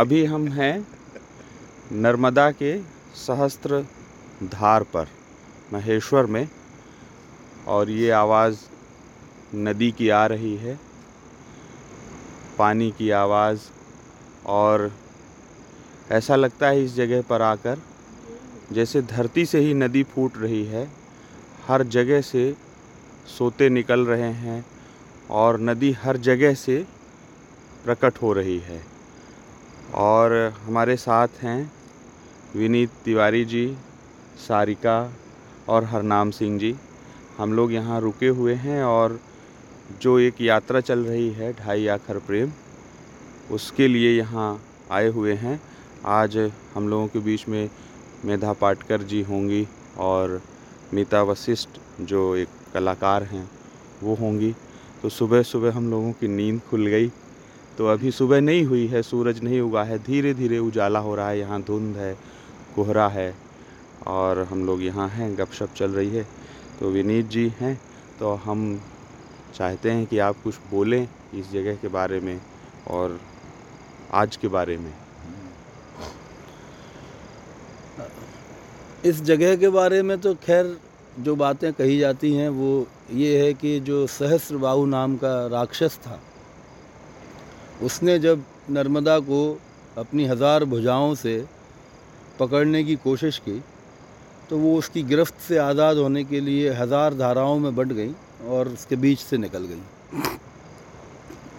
अभी 0.00 0.24
हम 0.24 0.46
हैं 0.48 0.86
नर्मदा 1.92 2.50
के 2.50 2.78
सहस्त्र 3.16 3.80
धार 4.44 4.82
पर, 4.82 5.08
महेश्वर 5.72 6.26
में, 6.26 6.48
और 7.68 7.90
ये 7.90 8.10
आवाज़ 8.10 8.58
नदी 9.54 9.90
की 9.92 10.08
आ 10.08 10.24
रही 10.26 10.54
है, 10.56 10.78
पानी 12.58 12.90
की 12.90 13.10
आवाज़, 13.10 13.60
और 14.46 14.90
ऐसा 16.10 16.36
लगता 16.36 16.68
है 16.68 16.84
इस 16.84 16.94
जगह 16.94 17.22
पर 17.22 17.42
आकर 17.42 17.82
जैसे 18.72 19.02
धरती 19.02 19.44
से 19.46 19.58
ही 19.58 19.74
नदी 19.74 20.02
फूट 20.04 20.38
रही 20.38 20.64
है, 20.64 20.88
हर 21.66 21.82
जगह 21.88 22.20
से 22.20 22.54
सोते 23.38 23.68
निकल 23.68 24.06
रहे 24.06 24.32
हैं, 24.38 24.64
और 25.30 25.60
नदी 25.60 25.92
हर 25.92 26.16
जगह 26.16 26.54
से 26.54 26.86
प्रकट 27.84 28.22
हो 28.22 28.32
रही 28.32 28.58
है। 28.58 28.99
और 29.94 30.32
हमारे 30.62 30.96
साथ 30.96 31.42
हैं 31.42 31.72
विनीत 32.56 32.90
तिवारी 33.04 33.44
जी, 33.44 33.66
सारिका 34.48 35.12
और 35.68 35.84
हरनाम 35.84 36.30
सिंह 36.30 36.58
जी। 36.58 36.74
हम 37.38 37.52
लोग 37.52 37.72
यहाँ 37.72 38.00
रुके 38.00 38.28
हुए 38.28 38.54
हैं 38.54 38.82
और 38.84 39.18
जो 40.02 40.18
एक 40.18 40.40
यात्रा 40.40 40.80
चल 40.80 41.04
रही 41.04 41.30
है, 41.30 41.52
ढाई 41.52 41.86
आखर 41.86 42.18
प्रेम, 42.18 42.52
उसके 43.50 43.88
लिए 43.88 44.16
यहाँ 44.18 44.62
आए 44.90 45.08
हुए 45.08 45.34
हैं। 45.34 45.60
आज 46.06 46.36
हम 46.74 46.88
लोगों 46.88 47.06
के 47.06 47.18
बीच 47.18 47.48
में 47.48 47.70
मेधा 48.24 48.52
पाटकर 48.52 49.02
जी 49.02 49.22
होंगी 49.22 49.66
और 49.98 50.40
मीता 50.94 51.22
वशिष्ठ 51.22 51.80
जो 52.00 52.34
एक 52.36 52.48
कलाकार 52.74 53.22
हैं, 53.22 53.50
वो 54.02 54.14
होंगी। 54.14 54.54
तो 55.02 55.08
सुबह 55.08 55.42
सुबह 55.42 55.76
हम 55.76 55.90
लोगों 55.90 56.12
की 56.12 56.28
नींद 56.28 56.60
खुल 56.70 56.86
गई। 56.86 57.10
तो 57.78 57.86
अभी 57.86 58.10
सुबह 58.10 58.40
नहीं 58.40 58.64
हुई 58.64 58.86
है, 58.86 59.02
सूरज 59.02 59.42
नहीं 59.42 59.60
उगा 59.60 59.82
है 59.84 59.98
धीरे 59.98 60.34
धीरे 60.34 60.58
उजाला 60.60 60.98
हो 60.98 61.14
रहा 61.14 61.28
है, 61.28 61.38
यहाँ 61.38 61.60
धुंध 61.62 61.96
है, 61.96 62.14
कोहरा 62.74 63.08
है 63.08 63.34
और 64.06 64.38
हम 64.50 64.64
लोग 64.66 64.82
यहाँ 64.82 65.08
हैं, 65.08 65.34
गपशप 65.38 65.74
चल 65.76 65.90
रही 65.90 66.10
है। 66.10 66.26
तो 66.80 66.90
विनीत 66.90 67.28
जी 67.28 67.52
हैं 67.60 67.78
तो 68.18 68.34
हम 68.44 68.80
चाहते 69.54 69.90
हैं 69.90 70.06
कि 70.06 70.18
आप 70.18 70.42
कुछ 70.44 70.54
बोलें 70.70 71.02
इस 71.34 71.50
जगह 71.52 71.74
के 71.76 71.88
बारे 71.88 72.20
में 72.20 72.40
और 72.88 73.18
आज 74.12 74.36
के 74.36 74.48
बारे 74.48 74.76
में। 74.76 74.92
इस 79.04 79.22
जगह 79.22 79.56
के 79.56 79.68
बारे 79.70 80.02
में 80.02 80.18
तो 80.20 80.34
खैर 80.36 80.76
जो 81.18 81.34
बातें 81.36 81.72
कही 81.72 81.98
जाती 81.98 82.32
हैं, 82.34 82.48
वो 82.48 82.86
ये 83.12 83.38
है 83.44 83.52
कि 83.54 83.78
जो 83.80 84.06
सहस्त्रबाहु 84.08 84.84
नाम 84.86 85.16
का 85.16 85.46
राक्षस 85.48 85.98
था 85.98 86.20
उसने 87.82 88.18
जब 88.18 88.42
नर्मदा 88.70 89.18
को 89.20 89.40
अपनी 89.98 90.24
हज़ार 90.26 90.64
भुजाओं 90.64 91.14
से 91.14 91.44
पकड़ने 92.40 92.82
की 92.84 92.96
कोशिश 92.96 93.38
की 93.38 93.60
तो 94.50 94.58
वो 94.58 94.76
उसकी 94.78 95.02
गिरफ्त 95.02 95.40
से 95.40 95.58
आज़ाद 95.58 95.96
होने 95.96 96.24
के 96.24 96.40
लिए 96.40 96.70
हज़ार 96.72 97.14
धाराओं 97.14 97.58
में 97.58 97.74
बंट 97.76 97.92
गई 97.92 98.14
और 98.48 98.68
उसके 98.68 98.96
बीच 98.96 99.18
से 99.18 99.36
निकल 99.38 99.64
गई। 99.64 99.82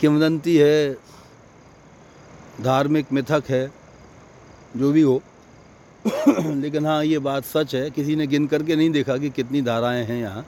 किंवदंती 0.02 0.56
है, 0.58 0.94
धार्मिक 2.62 3.12
मिथक 3.14 3.50
है, 3.50 3.72
जो 4.78 4.92
भी 4.92 5.02
हो। 5.02 5.22
लेकिन 6.06 6.86
हाँ 6.86 7.04
ये 7.06 7.20
बात 7.20 7.44
सच 7.46 7.76
है, 7.76 7.90
किसी 7.90 8.16
ने 8.16 8.28
गिन 8.28 8.48
करके 8.48 8.76
नहीं 8.76 8.90
देखा 8.92 9.18
कि 9.18 9.30
कितनी 9.30 9.62
धाराएँ 9.62 10.04
हैं 10.06 10.20
यहाँ। 10.22 10.46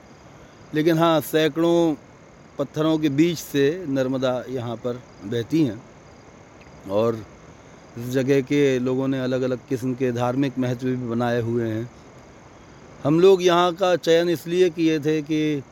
लेकिन 0.75 0.97
हाँ 0.97 1.19
सैकड़ों 1.21 1.93
पत्थरों 2.59 2.97
के 2.97 3.09
बीच 3.11 3.37
से 3.37 3.63
नर्मदा 3.89 4.43
यहाँ 4.49 4.75
पर 4.77 4.99
बहती 5.25 5.63
हैं 5.63 5.81
और 6.91 7.15
इस 7.97 8.09
जगह 8.09 8.41
के 8.41 8.79
लोगों 8.79 9.07
ने 9.07 9.19
अलग 9.19 9.41
अलग 9.41 9.59
किस्म 9.69 9.93
के 9.93 10.11
धार्मिक 10.11 10.57
महत्व 10.59 10.87
भी 10.87 10.95
बनाए 11.07 11.41
हुए 11.41 11.67
हैं। 11.67 11.89
हम 13.03 13.19
लोग 13.19 13.43
यहाँ 13.43 13.73
का 13.73 13.95
चयन 13.97 14.29
इसलिए 14.29 14.69
किए 14.69 14.99
थे 14.99 15.21
कि 15.21 15.63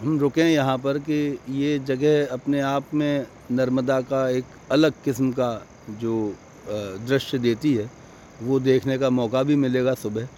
हम 0.00 0.18
रुकें 0.18 0.44
यहाँ 0.44 0.76
पर 0.78 0.98
कि 1.00 1.38
ये 1.50 1.78
जगह 1.78 2.32
अपने 2.32 2.60
आप 2.60 2.94
में 2.94 3.26
नर्मदा 3.52 4.00
का 4.02 4.28
एक 4.28 4.44
अलग 4.72 4.92
किस्म 5.04 5.30
का 5.32 5.50
जो 6.00 6.34
दृश्य 6.68 7.38
देती 7.38 7.74
है, 7.74 7.90
वो 8.42 8.58
देखने 8.60 8.98
का 8.98 9.10
मौका 9.10 9.42
भी 9.42 9.56
मिलेगा 9.56 9.94
सुबह। 9.94 10.28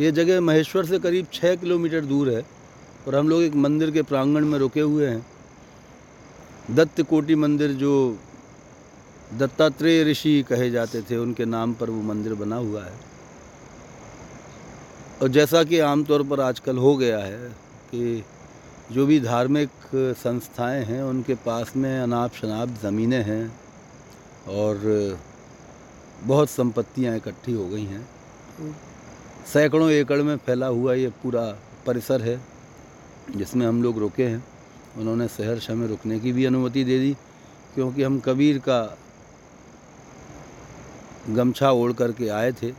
ये 0.00 0.10
जगह 0.12 0.40
महेश्वर 0.40 0.86
से 0.86 0.98
करीब 0.98 1.26
छः 1.32 1.54
किलोमीटर 1.56 2.04
दूर 2.04 2.30
है। 2.30 2.44
और 3.06 3.14
हम 3.14 3.28
लोग 3.28 3.42
एक 3.42 3.54
मंदिर 3.54 3.90
के 3.90 4.02
प्रांगण 4.02 4.44
में 4.44 4.58
रुके 4.58 4.80
हुए 4.80 5.06
हैं। 5.06 5.26
दत्त 6.70 7.02
कोटि 7.02 7.34
मंदिर 7.34 7.72
जो 7.72 8.18
दत्तात्रेय 9.34 10.02
ऋषि 10.04 10.44
कहे 10.48 10.70
जाते 10.70 11.02
थे, 11.02 11.16
उनके 11.16 11.44
नाम 11.44 11.74
पर 11.74 11.90
वो 11.90 12.02
मंदिर 12.02 12.34
बना 12.34 12.56
हुआ 12.56 12.84
है। 12.84 12.92
और 15.22 15.28
जैसा 15.28 15.62
कि 15.64 15.78
आमतौर 15.78 16.22
पर 16.22 16.40
आजकल 16.40 16.78
हो 16.78 16.96
गया 16.96 17.18
है 17.18 17.48
कि 17.90 18.24
जो 18.92 19.06
भी 19.06 19.20
धार्मिक 19.20 19.70
संस्थाएँ 19.94 20.84
हैं, 20.84 21.02
उनके 21.02 21.34
पास 21.34 21.72
में 21.76 22.00
अनाप 22.00 22.34
शनाप 22.34 22.68
ज़मीनें 22.82 23.22
हैं 23.22 23.58
और 24.48 25.18
बहुत 26.22 26.50
संपत्तियाँ 26.50 27.16
इकट्ठी 27.16 27.52
हो 27.52 27.66
गई 27.68 27.84
हैं। 27.84 28.08
सैकड़ों 29.52 29.90
एकड़ 29.90 30.22
में 30.22 30.36
फैला 30.36 30.66
हुआ 30.66 30.94
ये 30.94 31.08
पूरा 31.22 31.46
परिसर 31.86 32.22
है। 32.22 32.55
जिसमें 33.28 33.66
हम 33.66 33.82
लोग 33.82 33.98
रुके 33.98 34.24
हैं, 34.24 34.44
उन्होंने 34.98 35.28
शहर 35.28 35.74
में 35.74 35.86
रुकने 35.88 36.18
की 36.20 36.32
भी 36.32 36.44
अनुमति 36.44 36.84
दे 36.84 36.98
दी, 36.98 37.12
क्योंकि 37.74 38.02
हम 38.02 38.18
कबीर 38.20 38.58
का 38.58 38.96
गमछा 41.28 41.70
ओढ़ 41.72 41.92
करके 41.92 42.28
आए 42.30 42.52
थे 42.52 42.70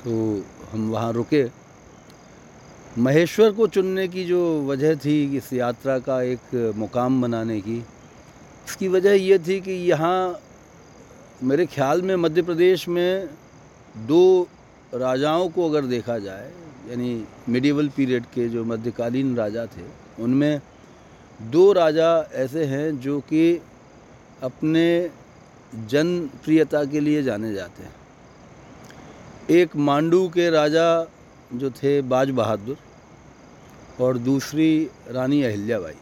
तो 0.00 0.42
हम 0.72 0.88
वहाँ 0.90 1.12
रुके। 1.12 1.44
महेश्वर 2.98 3.52
को 3.52 3.66
चुनने 3.68 4.06
की 4.08 4.24
जो 4.24 4.40
वजह 4.66 4.94
थी, 4.96 5.36
इस 5.36 5.52
यात्रा 5.52 5.98
का 5.98 6.20
एक 6.24 6.74
मुकाम 6.76 7.20
बनाने 7.22 7.60
की, 7.60 7.78
इसकी 8.68 8.88
वजह 8.88 9.14
ये 9.14 9.38
थी 9.38 9.60
कि 9.60 9.72
यहाँ 9.90 10.40
मेरे 11.42 11.66
ख्याल 11.66 12.02
में 12.02 12.14
मध्य 12.16 12.42
प्रदेश 12.42 12.88
में 12.88 13.28
दो 14.06 14.48
राजाओं 14.94 15.48
को 15.48 15.68
अगर 15.68 15.86
देखा 15.86 16.18
जाए 16.18 16.50
यानी 16.88 17.24
मिडिवल 17.48 17.88
पीरियड 17.88 18.24
के 18.24 18.48
जो 18.48 18.64
मध्यकालीन 18.64 19.36
राजा 19.36 19.64
थे, 19.66 19.82
उनमें 20.20 20.60
दो 21.50 21.72
राजा 21.72 22.10
ऐसे 22.34 22.64
हैं 22.64 22.98
जो 23.00 23.18
कि 23.20 23.60
अपने 24.42 25.10
जनप्रियता 25.88 26.84
के 26.84 27.00
लिए 27.00 27.22
जाने 27.22 27.52
जाते 27.54 27.82
हैं। 27.82 27.94
एक 29.50 29.76
मांडू 29.76 30.28
के 30.28 30.48
राजा 30.50 31.06
जो 31.54 31.70
थे 31.72 32.00
बाज 32.04 32.30
बहादुर 32.30 32.76
और 34.00 34.18
दूसरी 34.18 34.90
रानी 35.10 35.42
अहिल्याबाई। 35.42 35.94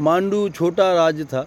मांडू 0.00 0.48
छोटा 0.48 0.92
राज्य 0.94 1.24
था, 1.24 1.46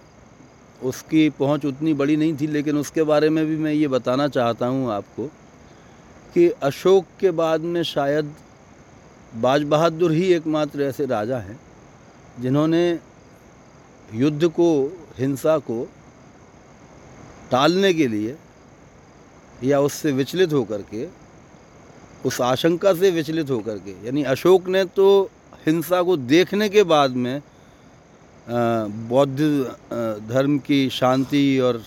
उसकी 0.82 1.28
पहुँच 1.30 1.64
उतनी 1.64 1.94
बड़ी 1.94 2.16
नहीं 2.16 2.36
थी, 2.36 2.46
लेकिन 2.46 2.76
उसके 2.76 3.02
बारे 3.02 3.28
में 3.30 3.44
भी 3.46 3.56
मैं 3.56 3.72
ये 3.72 3.88
बताना 3.88 4.28
चाहता 4.28 4.66
हूँ 4.66 4.92
आपको 4.92 5.28
कि 6.36 6.48
अशोक 6.62 7.04
के 7.20 7.30
बाद 7.32 7.60
में 7.62 7.82
शायद 7.82 8.34
बाज 9.34 9.62
बहादुर 9.64 10.12
ही 10.12 10.24
एकमात्र 10.34 10.82
ऐसे 10.82 11.06
राजा 11.06 11.38
हैं, 11.38 11.58
जिन्होंने 12.40 12.98
युद्ध 14.14 14.48
को, 14.48 14.68
हिंसा 15.18 15.56
को 15.58 15.86
टालने 17.50 17.92
के 17.94 18.08
लिए 18.08 18.36
या 19.64 19.80
उससे 19.80 20.12
विचलित 20.12 20.52
होकर 20.52 20.82
के, 20.82 21.08
उस 22.24 22.40
आशंका 22.42 22.92
से 22.94 23.10
विचलित 23.10 23.50
होकर 23.50 23.78
के, 23.78 23.96
यानी 24.06 24.22
अशोक 24.24 24.68
ने 24.68 24.84
तो 24.84 25.08
हिंसा 25.66 26.02
को 26.02 26.16
देखने 26.16 26.68
के 26.68 26.82
बाद 26.84 27.10
में 27.16 27.42
बौद्ध 29.08 29.40
धर्म 30.28 30.58
की 30.58 30.88
शांति 30.90 31.58
और 31.58 31.82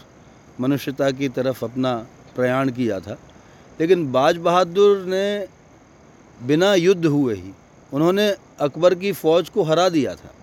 मनुष्यता 0.59 1.11
की 1.11 1.29
तरफ़ 1.29 1.65
अपना 1.65 1.97
प्रयाण 2.35 2.71
किया 2.71 2.99
था। 2.99 3.17
लेकिन 3.79 4.11
बाज 4.11 4.37
बहादुर 4.39 5.05
ने 5.07 5.47
बिना 6.39 6.73
युद्ध 6.75 7.05
हुए 7.05 7.35
ही 7.35 7.51
उन्होंने 7.91 8.29
अकबर 8.61 8.95
की 8.95 9.11
फ़ौज 9.13 9.49
को 9.49 9.63
हरा 9.63 9.87
दिया 9.89 10.13
था। 10.15 10.33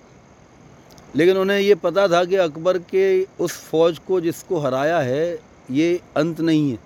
लेकिन 1.16 1.36
उन्हें 1.36 1.58
ये 1.58 1.74
पता 1.76 2.06
था 2.08 2.24
कि 2.24 2.36
अकबर 2.36 2.78
के 2.84 3.06
उस 3.40 3.52
फ़ौज 3.62 3.98
को 3.98 4.20
जिसको 4.20 4.58
हराया 4.58 4.98
है, 5.00 5.38
ये 5.70 6.00
अंत 6.16 6.40
नहीं 6.40 6.70
है, 6.70 6.78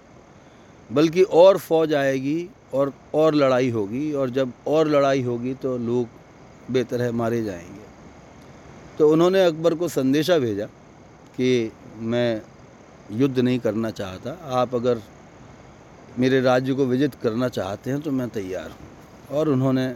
बल्कि 0.91 1.23
और 1.23 1.58
फ़ौज 1.58 1.94
आएगी 1.94 2.49
और 2.75 2.93
और 3.14 3.35
लड़ाई 3.35 3.70
होगी 3.70 4.12
और 4.12 4.31
जब 4.31 4.53
और 4.67 4.88
लड़ाई 4.88 5.23
होगी 5.23 5.55
तो 5.55 5.76
लोग 5.79 6.73
बेतरह 6.73 7.12
मारे 7.12 7.43
जाएँगे। 7.43 7.88
तो 8.99 9.08
उन्होंने 9.08 9.44
अकबर 9.44 9.75
को 9.75 9.88
संदेशा 9.88 10.38
भेजा 10.38 10.67
कि 11.37 11.73
मैं 12.00 12.43
युद्ध 13.12 13.38
नहीं 13.38 13.58
करना 13.58 13.91
चाहता, 13.93 14.38
आप 14.53 14.75
अगर 14.75 15.00
मेरे 16.19 16.41
राज्य 16.41 16.75
को 16.75 16.85
विज़िट 16.87 17.15
करना 17.23 17.49
चाहते 17.51 17.91
हैं 17.91 18.01
तो 18.01 18.11
मैं 18.11 18.29
तैयार 18.31 18.71
हूँ। 18.71 18.89
और 19.31 19.49
उन्होंने 19.49 19.87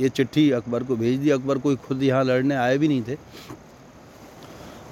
ये 0.00 0.08
चिट्ठी 0.08 0.50
अकबर 0.52 0.84
को 0.84 0.96
भेज 0.96 1.18
दी। 1.20 1.30
अकबर 1.30 1.58
कोई 1.58 1.76
खुद 1.78 2.02
यहाँ 2.02 2.24
लड़ने 2.24 2.54
आए 2.56 2.78
भी 2.78 2.88
नहीं 2.88 3.02
थे। 3.02 3.16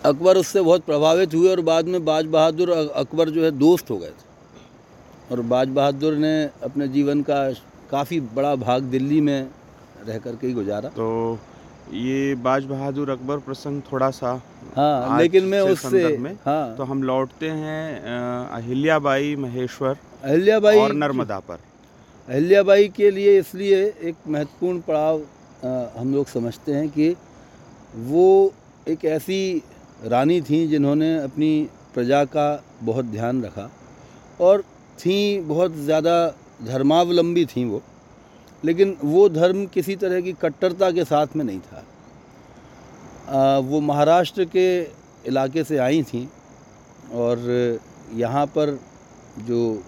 अकबर 0.04 0.36
उससे 0.36 0.60
बहुत 0.62 0.84
प्रभावित 0.84 1.34
हुए 1.34 1.50
और 1.50 1.60
बाद 1.62 1.86
में 1.86 2.04
बाज 2.04 2.26
बहादुर 2.26 2.70
अकबर 2.70 3.30
जो 3.30 3.44
है 3.44 3.50
दोस्त 3.52 3.90
हो 3.90 3.98
गए 3.98 4.08
थे। 4.08 5.32
और 5.32 5.40
बाज 5.42 5.68
बहादुर 5.70 6.14
ने 6.16 6.32
अपने 6.62 6.88
जीवन 6.88 7.22
का 7.22 7.50
काफ़ी 7.90 8.20
बड़ा 8.34 8.54
भाग 8.56 8.82
दिल्ली 8.84 9.20
में 9.20 9.50
रह 10.06 10.18
कर 10.18 10.36
के 10.36 10.46
ही 10.46 10.52
गुजारा। 10.52 10.88
तो 10.90 11.38
ये 11.92 12.34
बाज 12.34 12.64
बहादुर 12.64 13.10
अकबर 13.10 13.38
प्रसंग 13.38 13.82
थोड़ा 13.92 14.10
सा 14.10 14.30
हाँ 14.76 15.18
लेकिन 15.18 15.44
मैं 15.44 15.60
उससे 15.62 16.16
में। 16.18 16.32
हाँ। 16.46 16.76
तो 16.76 16.84
हम 16.84 17.02
लौटते 17.02 17.48
हैं 17.48 18.00
अहिल्याबाई 18.50 19.34
महेश्वर 19.36 19.96
अहिल्याबाई 20.24 20.78
और 20.78 20.92
नर्मदा 20.94 21.38
पर। 21.40 21.58
अहिल्याबाई 22.28 22.88
के 22.88 23.10
लिए 23.10 23.38
इसलिए 23.38 23.84
एक 24.02 24.16
महत्वपूर्ण 24.28 24.80
पड़ाव 24.80 25.20
हम 25.98 26.14
लोग 26.14 26.26
समझते 26.26 26.72
हैं 26.72 26.88
कि 26.88 27.14
वो 28.04 28.52
एक 28.86 29.04
ऐसी 29.04 29.62
रानी 30.04 30.40
थी 30.40 30.66
जिन्होंने 30.68 31.16
अपनी 31.18 31.68
प्रजा 31.94 32.24
का 32.26 32.48
बहुत 32.82 33.04
ध्यान 33.06 33.44
रखा 33.44 33.70
और 34.40 34.62
थी 34.98 35.18
बहुत 35.40 35.76
ज़्यादा 35.76 36.16
धर्मावलंबी 36.62 37.44
थी 37.46 37.64
वो। 37.64 37.82
लेकिन 38.64 38.96
वो 39.04 39.28
धर्म 39.28 39.66
किसी 39.66 39.96
तरह 39.96 40.20
की 40.20 40.32
कट्टरता 40.32 40.90
के 40.90 41.04
साथ 41.04 41.26
में 41.36 41.44
नहीं 41.44 41.60
था। 41.60 41.84
अ, 43.28 43.58
वो 43.58 43.80
महाराष्ट्र 43.80 44.44
के 44.44 44.82
इलाके 45.26 45.64
से 45.64 45.78
आई 45.78 46.02
थी 46.02 46.28
और 47.12 47.38
यहाँ 48.14 48.46
पर 48.46 48.80
जो 49.38 49.82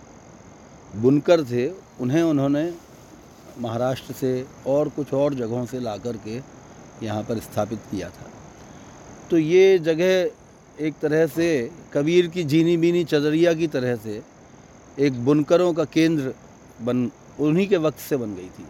बुनकर 0.96 1.44
थे 1.44 1.70
उन्हें 2.00 2.22
उन्होंने 2.22 2.74
महाराष्ट्र 3.58 4.12
से 4.12 4.46
और 4.66 4.88
कुछ 4.88 5.14
और 5.14 5.34
जगहों 5.34 5.66
से 5.66 5.80
ला 5.80 5.96
कर 5.96 6.16
के 6.16 6.40
यहाँ 7.06 7.22
पर 7.22 7.38
स्थापित 7.38 7.78
किया 7.90 8.08
था। 8.08 8.30
तो 9.30 9.38
ये 9.38 9.78
जगह 9.78 10.30
एक 10.80 10.94
तरह 11.02 11.26
से 11.26 11.70
कबीर 11.92 12.26
की 12.26 12.44
जीनी 12.44 12.76
बीनी 12.76 13.04
चदरिया 13.04 13.54
की 13.54 13.66
तरह 13.66 13.96
से 13.96 14.22
एक 14.98 15.24
बुनकरों 15.24 15.72
का 15.72 15.84
केंद्र 15.84 16.34
बन 16.82 17.10
उन्हीं 17.40 17.68
के 17.68 17.76
वक्त 17.76 17.98
से 17.98 18.16
बन 18.16 18.34
गई 18.34 18.48
थी। 18.48 18.66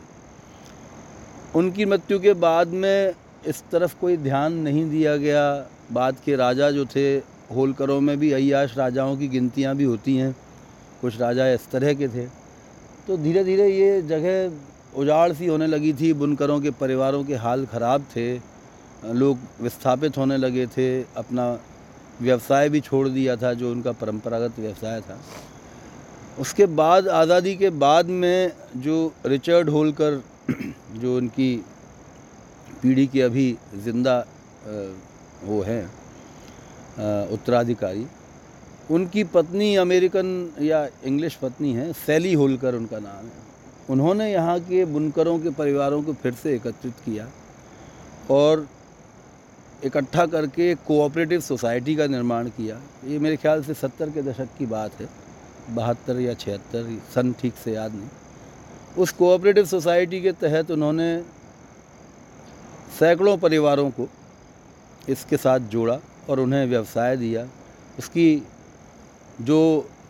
उनकी 1.54 1.84
मृत्यु 1.84 2.20
के 2.20 2.32
बाद 2.32 2.68
में 2.68 3.14
इस 3.46 3.62
तरफ़ 3.72 3.94
कोई 4.00 4.16
ध्यान 4.16 4.52
नहीं 4.52 4.90
दिया 4.90 5.16
गया। 5.16 5.66
बाद 5.92 6.16
के 6.24 6.36
राजा 6.36 6.70
जो 6.70 6.84
थे, 6.84 7.16
होलकरों 7.54 8.00
में 8.00 8.18
भी 8.18 8.32
अयाश 8.32 8.76
राजाओं 8.76 9.16
की 9.16 9.28
गिनतियाँ 9.28 9.76
भी 9.76 9.84
होती 9.84 10.16
हैं। 10.16 10.36
कुछ 11.00 11.20
राजा 11.20 11.48
इस 11.48 11.70
तरह 11.70 11.94
के 11.94 12.08
थे। 12.08 12.26
तो 13.06 13.16
धीरे 13.16 13.44
धीरे 13.44 13.68
ये 13.68 14.02
जगह 14.02 14.98
उजाड़ 14.98 15.32
सी 15.32 15.46
होने 15.46 15.66
लगी 15.66 15.92
थी। 15.92 16.12
बुनकरों 16.12 16.60
के 16.60 16.70
परिवारों 16.70 17.24
के 17.24 17.34
हाल 17.34 17.66
ख़राब 17.66 18.04
थे। 18.16 18.40
लोग 19.06 19.38
विस्थापित 19.60 20.18
होने 20.18 20.36
लगे 20.36 20.66
थे। 20.66 21.02
अपना 21.02 21.58
व्यवसाय 22.22 22.68
भी 22.68 22.80
छोड़ 22.80 23.08
दिया 23.08 23.36
था, 23.36 23.52
जो 23.52 23.72
उनका 23.72 23.92
परंपरागत 23.92 24.58
व्यवसाय 24.58 25.00
था। 25.00 25.18
उसके 26.38 26.66
बाद, 26.66 27.08
आज़ादी 27.08 27.54
के 27.56 27.70
बाद 27.70 28.06
में 28.06 28.52
जो 28.76 29.12
रिचर्ड 29.26 29.68
होलकर, 29.68 30.22
जो 30.92 31.16
उनकी 31.16 31.54
पीढ़ी 32.82 33.06
के 33.06 33.22
अभी 33.22 33.56
ज़िंदा 33.84 34.18
वो 35.44 35.62
हैं 35.62 35.84
उत्तराधिकारी, 37.32 38.06
उनकी 38.90 39.24
पत्नी 39.24 39.74
अमेरिकन 39.76 40.28
या 40.62 40.86
इंग्लिश 41.04 41.34
पत्नी 41.34 41.72
है, 41.72 41.92
सैली 41.92 42.32
होलकर 42.34 42.74
उनका 42.74 42.98
नाम 42.98 43.24
है। 43.24 43.44
उन्होंने 43.90 44.30
यहाँ 44.32 44.58
के 44.60 44.84
बुनकरों 44.84 45.38
के 45.38 45.50
परिवारों 45.50 46.02
को 46.02 46.12
फिर 46.12 46.32
से 46.32 46.54
एकत्रित 46.54 46.94
किया 47.04 47.28
और 48.30 48.66
इकट्ठा 49.84 50.26
करके 50.26 50.74
कोऑपरेटिव 50.86 51.40
सोसाइटी 51.40 51.94
का 51.96 52.06
निर्माण 52.06 52.48
किया। 52.48 52.80
ये 53.06 53.18
मेरे 53.18 53.36
ख्याल 53.36 53.62
से 53.62 53.74
सत्तर 53.74 54.10
के 54.10 54.22
दशक 54.22 54.48
की 54.58 54.66
बात 54.66 55.00
है। 55.00 55.08
बहत्तर 55.70 56.20
या 56.20 56.34
छिहत्तर 56.34 56.98
सन 57.14 57.32
ठीक 57.40 57.54
से 57.64 57.72
याद 57.72 57.94
नहीं। 57.94 58.08
उस 58.98 59.10
कोऑपरेटिव 59.12 59.64
सोसाइटी 59.66 60.20
के 60.20 60.32
तहत 60.34 60.70
उन्होंने 60.70 61.08
सैकड़ों 62.98 63.36
परिवारों 63.38 63.90
को 63.90 64.08
इसके 65.08 65.36
साथ 65.36 65.68
जोड़ा 65.70 65.98
और 66.30 66.40
उन्हें 66.40 66.66
व्यवसाय 66.66 67.16
दिया। 67.16 67.46
उसकी 67.98 68.42
जो 69.40 69.58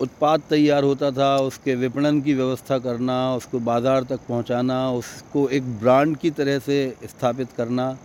उत्पाद 0.01 0.43
तैयार 0.51 0.85
होता 0.85 1.11
था 1.11 1.37
उसके 1.41 1.75
विपणन 1.75 2.21
की 2.21 2.35
व्यवस्था 2.35 2.79
करना 2.79 3.17
उसको 3.35 3.59
बाज़ार 3.61 4.05
तक 4.05 4.21
पहुंचाना 4.29 4.91
उसको 4.93 5.49
एक 5.49 5.79
ब्रांड 5.81 6.17
की 6.17 6.31
तरह 6.31 6.59
से 6.59 6.79
स्थापित 7.05 7.53
करना 7.57 7.97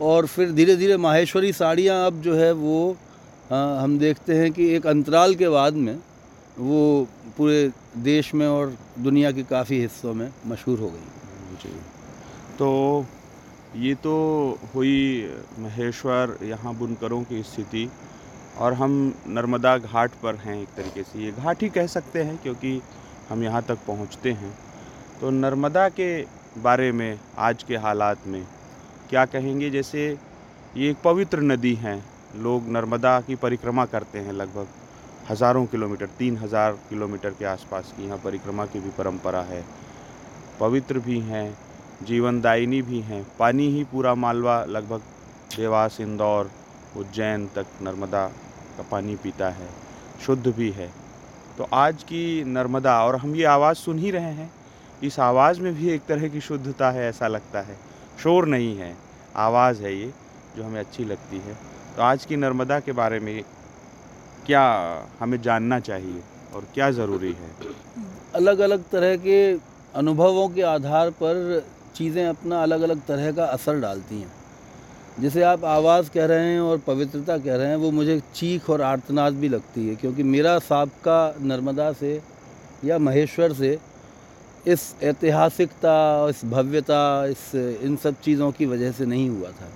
और 0.00 0.26
फिर 0.26 0.52
धीरे 0.52 0.76
धीरे 0.76 0.96
माहेश्वरी 0.96 1.52
साड़ियाँ 1.52 2.06
अब 2.06 2.20
जो 2.22 2.34
है 2.36 2.52
वो 2.52 2.96
अ, 3.50 3.54
हम 3.54 3.98
देखते 3.98 4.34
हैं 4.34 4.50
कि 4.52 4.68
एक 4.74 4.86
अंतराल 4.86 5.34
के 5.34 5.48
बाद 5.48 5.74
में 5.74 5.96
वो 6.58 7.08
पूरे 7.36 7.70
देश 7.96 8.34
में 8.34 8.46
और 8.46 8.76
दुनिया 8.98 9.30
के 9.32 9.42
काफ़ी 9.42 9.80
हिस्सों 9.80 10.14
में 10.14 10.28
मशहूर 10.46 10.78
हो 10.78 10.88
गई। 10.88 11.58
जी। 11.62 11.74
तो 12.58 13.06
ये 13.76 13.94
तो 13.94 14.14
हुई 14.74 15.30
महेश्वर 15.58 16.36
यहाँ 16.42 16.74
बुनकरों 16.74 17.22
की 17.22 17.42
स्थिति 17.42 17.88
और 18.58 18.72
हम 18.72 19.14
नर्मदा 19.28 19.76
घाट 19.78 20.10
पर 20.22 20.34
हैं 20.34 20.60
एक 20.62 20.68
तरीके 20.68 21.02
से। 21.02 21.18
ये 21.18 21.30
घाट 21.32 21.62
ही 21.62 21.68
कह 21.68 21.86
सकते 21.86 22.22
हैं 22.22 22.36
क्योंकि 22.42 22.80
हम 23.28 23.42
यहाँ 23.44 23.62
तक 23.62 23.78
पहुँचते 23.86 24.32
हैं। 24.32 24.52
तो 25.20 25.30
नर्मदा 25.30 25.88
के 25.88 26.10
बारे 26.58 26.92
में, 26.92 27.18
आज 27.38 27.62
के 27.62 27.76
हालात 27.76 28.26
में 28.26 28.44
क्या 29.10 29.24
कहेंगे? 29.24 29.70
जैसे 29.70 30.08
ये 30.76 30.90
एक 30.90 30.96
पवित्र 31.04 31.40
नदी 31.40 31.74
है। 31.74 32.02
लोग 32.36 32.68
नर्मदा 32.68 33.20
की 33.20 33.34
परिक्रमा 33.34 33.84
करते 33.86 34.18
हैं 34.18 34.32
लगभग। 34.32 34.68
हज़ारों 35.32 35.64
किलोमीटर, 35.66 36.06
तीन 36.18 36.36
हज़ार 36.36 36.72
किलोमीटर 36.88 37.30
के 37.30 37.44
आसपास 37.44 37.92
की 37.96 38.04
यहाँ 38.04 38.16
परिक्रमा 38.18 38.64
की 38.66 38.80
भी 38.80 38.90
परंपरा 38.90 39.40
है। 39.42 39.62
पवित्र 40.60 40.98
भी 40.98 41.18
हैं, 41.20 41.56
जीवनदायिनी 42.02 42.80
भी 42.82 43.00
हैं। 43.00 43.24
पानी 43.38 43.68
ही 43.68 43.84
पूरा 43.84 44.14
मालवा 44.14 44.64
लगभग 44.64 45.02
देवास, 45.56 46.00
इंदौर, 46.00 46.50
उज्जैन 46.96 47.46
तक 47.46 47.66
नर्मदा 47.82 48.26
का 48.76 48.82
पानी 48.90 49.16
पीता 49.16 49.48
है। 49.50 49.68
शुद्ध 50.26 50.46
भी 50.48 50.70
है। 50.70 50.90
तो 51.58 51.68
आज 51.74 52.02
की 52.02 52.44
नर्मदा, 52.44 52.98
और 53.04 53.16
हम 53.16 53.34
ये 53.34 53.44
आवाज़ 53.44 53.76
सुन 53.76 53.98
ही 53.98 54.10
रहे 54.10 54.32
हैं, 54.32 54.50
इस 55.02 55.18
आवाज़ 55.20 55.60
में 55.60 55.74
भी 55.74 55.88
एक 55.88 56.04
तरह 56.06 56.28
की 56.28 56.40
शुद्धता 56.40 56.90
है, 56.90 57.08
ऐसा 57.08 57.28
लगता 57.28 57.60
है। 57.60 57.76
शोर 58.22 58.48
नहीं 58.48 58.76
है, 58.76 58.94
आवाज़ 59.38 59.82
है 59.82 59.96
ये, 59.96 60.12
जो 60.56 60.64
हमें 60.64 60.80
अच्छी 60.80 61.04
लगती 61.04 61.38
है। 61.38 61.56
तो 61.96 62.02
आज 62.02 62.24
की 62.24 62.36
नर्मदा 62.36 62.80
के 62.80 62.92
बारे 62.92 63.20
में 63.20 63.42
क्या 64.46 64.62
हमें 65.20 65.40
जानना 65.42 65.78
चाहिए 65.80 66.22
और 66.54 66.66
क्या 66.74 66.90
ज़रूरी 66.90 67.32
है? 67.32 67.50
अलग 68.34 68.58
अलग 68.58 68.84
तरह 68.92 69.16
के 69.16 69.52
अनुभवों 69.94 70.48
के 70.48 70.62
आधार 70.62 71.10
पर 71.10 71.64
चीज़ें 71.96 72.26
अपना 72.26 72.62
अलग 72.62 72.82
अलग 72.82 73.00
तरह 73.06 73.32
का 73.32 73.44
असर 73.44 73.80
डालती 73.80 74.20
हैं। 74.20 74.32
जैसे 75.20 75.42
आप 75.42 75.64
आवाज़ 75.64 76.10
कह 76.10 76.26
रहे 76.26 76.52
हैं 76.52 76.60
और 76.60 76.78
पवित्रता 76.78 77.36
कह 77.38 77.56
रहे 77.56 77.66
हैं, 77.66 77.76
वो 77.76 77.90
मुझे 77.90 78.20
चीख 78.34 78.70
और 78.70 78.82
आर्तनाद 78.82 79.34
भी 79.34 79.48
लगती 79.48 79.88
है, 79.88 79.94
क्योंकि 79.94 80.22
मेरा 80.22 80.58
सबका 80.58 81.34
नर्मदा 81.40 81.92
से 81.92 82.20
या 82.84 82.98
महेश्वर 82.98 83.52
से 83.52 83.78
इस 84.66 84.94
ऐतिहासिकता, 85.02 86.28
इस 86.28 86.44
भव्यता, 86.44 87.26
इस 87.26 87.54
इन 87.82 87.96
सब 87.96 88.20
चीज़ों 88.20 88.50
की 88.52 88.66
वजह 88.66 88.92
से 88.92 89.06
नहीं 89.06 89.28
हुआ 89.30 89.50
था। 89.50 89.68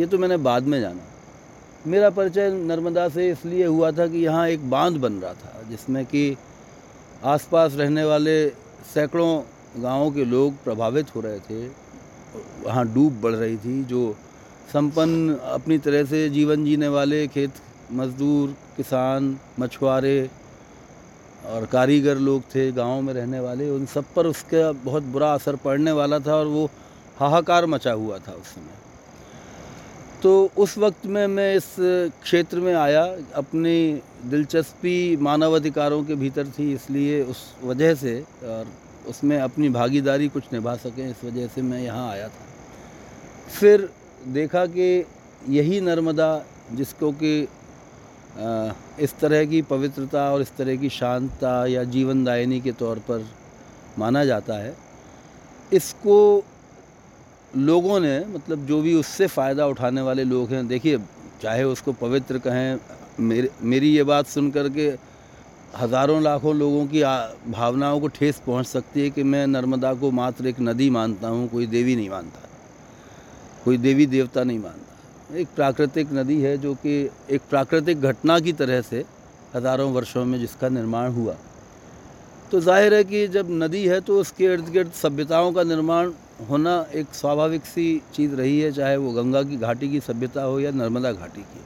ये 0.00 0.06
तो 0.06 0.18
मैंने 0.18 0.36
बाद 0.36 0.62
में 0.62 0.80
जाना। 0.80 1.02
मेरा 1.86 2.08
परिचय 2.10 2.50
नर्मदा 2.50 3.08
से 3.08 3.28
इसलिए 3.30 3.66
हुआ 3.66 3.90
था 3.92 4.06
कि 4.06 4.18
यहाँ 4.18 4.46
एक 4.48 4.68
बाँध 4.70 4.96
बन 4.96 5.12
रहा 5.14 5.32
था, 5.32 5.62
जिसमें 5.70 6.04
कि 6.06 6.36
आसपास 7.24 7.74
रहने 7.74 8.04
वाले 8.04 8.48
सैकड़ों 8.94 9.82
गाँवों 9.82 10.10
के 10.10 10.24
लोग 10.24 10.54
प्रभावित 10.64 11.14
हो 11.14 11.20
रहे 11.20 11.38
थे। 11.40 11.66
वहाँ 12.64 12.84
डूब 12.94 13.20
बढ़ 13.20 13.34
रही 13.34 13.56
थी, 13.56 13.82
जो 13.84 14.16
संपन्न 14.72 15.34
अपनी 15.34 15.78
तरह 15.78 16.04
से 16.04 16.28
जीवन 16.30 16.64
जीने 16.64 16.88
वाले 16.88 17.26
खेत, 17.28 17.52
मजदूर, 17.92 18.54
किसान, 18.76 19.36
मछुआरे 19.60 20.18
और 21.46 21.66
कारीगर 21.66 22.16
लोग 22.18 22.42
थे, 22.54 22.70
गाँव 22.72 23.00
में 23.02 23.12
रहने 23.14 23.40
वाले। 23.40 23.70
उन 23.70 23.86
सब 23.86 24.04
पर 24.16 24.26
उसका 24.26 24.70
बहुत 24.84 25.02
बुरा 25.04 25.32
असर 25.34 25.56
पड़ने 25.56 25.92
वाला 25.92 26.18
था 26.18 26.34
और 26.34 26.46
वो 26.46 26.68
हाहाकार 27.18 27.66
मचा 27.66 27.92
हुआ 27.92 28.18
था 28.18 28.32
उस 28.32 28.54
समय। 28.54 28.84
तो 30.22 30.50
उस 30.56 30.76
वक्त 30.78 31.06
में 31.06 31.26
मैं 31.26 31.54
इस 31.54 31.74
क्षेत्र 32.22 32.60
में 32.60 32.74
आया, 32.74 33.02
अपनी 33.34 34.00
दिलचस्पी 34.24 35.16
मानवाधिकारों 35.16 36.02
के 36.04 36.14
भीतर 36.14 36.46
थी, 36.48 36.72
इसलिए 36.74 37.22
उस 37.24 37.42
वजह 37.64 37.94
से 37.94 38.20
और 38.44 38.66
उसमें 39.08 39.38
अपनी 39.38 39.68
भागीदारी 39.70 40.28
कुछ 40.28 40.52
निभा 40.52 40.74
सकें, 40.76 41.08
इस 41.10 41.24
वजह 41.24 41.46
से 41.46 41.62
मैं 41.62 41.80
यहाँ 41.80 42.10
आया 42.10 42.28
था। 42.28 42.46
फिर 43.50 43.88
देखा 44.28 44.64
कि 44.68 45.04
यही 45.48 45.80
नर्मदा, 45.80 46.44
जिसको 46.72 47.12
कि 47.22 47.36
इस 49.00 49.14
तरह 49.20 49.44
की 49.44 49.62
पवित्रता 49.64 50.30
और 50.32 50.42
इस 50.42 50.56
तरह 50.56 50.76
की 50.76 50.88
शांतता 50.90 51.54
या 51.66 51.84
जीवनदायिनी 51.86 52.60
के 52.60 52.72
तौर 52.74 52.98
पर 53.08 53.26
माना 53.98 54.24
जाता 54.24 54.58
है, 54.58 54.74
इसको 55.72 56.44
लोगों 57.56 57.98
ने 58.00 58.18
मतलब 58.26 58.66
जो 58.66 58.80
भी 58.82 58.94
उससे 58.94 59.26
फ़ायदा 59.28 59.66
उठाने 59.66 60.00
वाले 60.02 60.24
लोग 60.24 60.50
हैं, 60.50 60.66
देखिए, 60.68 60.98
चाहे 61.42 61.64
उसको 61.64 61.92
पवित्र 61.94 62.38
कहें, 62.38 62.78
मेरे, 63.20 63.50
मेरी 63.62 63.88
ये 63.90 64.02
बात 64.04 64.26
सुन 64.26 64.50
कर 64.50 64.68
के 64.68 64.86
हज़ारों 65.76 66.22
लाखों 66.22 66.54
लोगों 66.56 66.86
की 66.86 67.02
भावनाओं 67.50 68.00
को 68.00 68.08
ठेस 68.08 68.40
पहुँच 68.46 68.66
सकती 68.66 69.00
है 69.00 69.10
कि 69.10 69.22
मैं 69.24 69.46
नर्मदा 69.46 69.92
को 69.94 70.10
मात्र 70.10 70.46
एक 70.46 70.60
नदी 70.60 70.88
मानता 70.90 71.28
हूँ, 71.28 71.48
कोई 71.48 71.66
देवी 71.66 71.96
नहीं 71.96 72.10
मानता। 72.10 72.48
कोई 73.64 73.76
देवी 73.78 74.06
देवता 74.06 74.44
नहीं 74.44 74.58
मानता। 74.58 75.38
एक 75.38 75.48
प्राकृतिक 75.56 76.12
नदी 76.12 76.40
है 76.40 76.56
जो 76.58 76.74
कि 76.76 76.98
एक 77.30 77.42
प्राकृतिक 77.50 78.00
घटना 78.02 78.38
की 78.40 78.52
तरह 78.52 78.80
से 78.82 79.04
हज़ारों 79.54 79.92
वर्षों 79.92 80.24
में 80.24 80.38
जिसका 80.40 80.68
निर्माण 80.68 81.10
हुआ। 81.12 81.34
तो 82.52 82.60
ज़ाहिर 82.60 82.94
है 82.94 83.02
कि 83.04 83.26
जब 83.28 83.46
नदी 83.52 83.86
है 83.86 84.00
तो 84.00 84.20
उसके 84.20 84.44
इर्द 84.44 84.68
गिर्द 84.68 84.92
सभ्यताओं 84.94 85.52
का 85.52 85.62
निर्माण 85.64 86.12
होना 86.40 86.74
एक 86.94 87.14
स्वाभाविक 87.14 87.64
सी 87.66 88.02
चीज़ 88.14 88.34
रही 88.34 88.58
है, 88.60 88.70
चाहे 88.72 88.96
वो 88.96 89.12
गंगा 89.12 89.42
की 89.42 89.56
घाटी 89.58 89.88
की 89.90 90.00
सभ्यता 90.02 90.42
हो 90.42 90.58
या 90.60 90.70
नर्मदा 90.72 91.12
घाटी 91.12 91.42
की। 91.42 91.60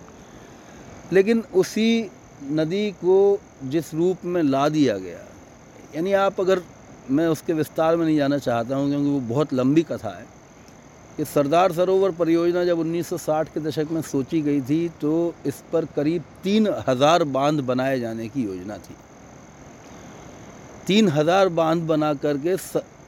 लेकिन 1.12 1.42
उसी 1.54 2.10
नदी 2.52 2.90
को 2.94 3.38
जिस 3.64 3.92
रूप 3.94 4.24
में 4.24 4.42
ला 4.42 4.68
दिया 4.70 4.96
गया, 4.98 5.24
यानी 5.96 6.12
आप 6.14 6.40
अगर 6.40 6.62
मैं 7.10 7.26
उसके 7.28 7.52
विस्तार 7.52 7.96
में 7.96 8.04
नहीं 8.06 8.16
जाना 8.16 8.38
चाहता 8.38 8.76
हूँ, 8.76 8.88
क्योंकि 8.90 9.10
वो 9.10 9.20
बहुत 9.28 9.52
लंबी 9.54 9.82
कथा 9.82 10.10
है, 10.10 10.26
कि 11.16 11.24
सरदार 11.24 11.72
सरोवर 11.72 12.10
परियोजना 12.12 12.64
जब 12.64 12.78
1960 12.80 13.48
के 13.54 13.60
दशक 13.60 13.88
में 13.90 14.00
सोची 14.04 14.40
गई 14.42 14.60
थी 14.60 14.88
तो 15.00 15.34
इस 15.46 15.62
पर 15.72 15.84
करीब 15.96 16.24
तीन 16.44 16.68
हज़ार 16.88 17.24
बाँध 17.26 17.60
बनाए 17.62 17.98
जाने 18.00 18.28
की 18.28 18.44
योजना 18.44 18.76
थी। 18.78 18.94
तीन 20.86 21.08
हज़ार 21.08 21.48
बाँध 21.50 21.82
बना 21.84 22.12
करके 22.16 22.56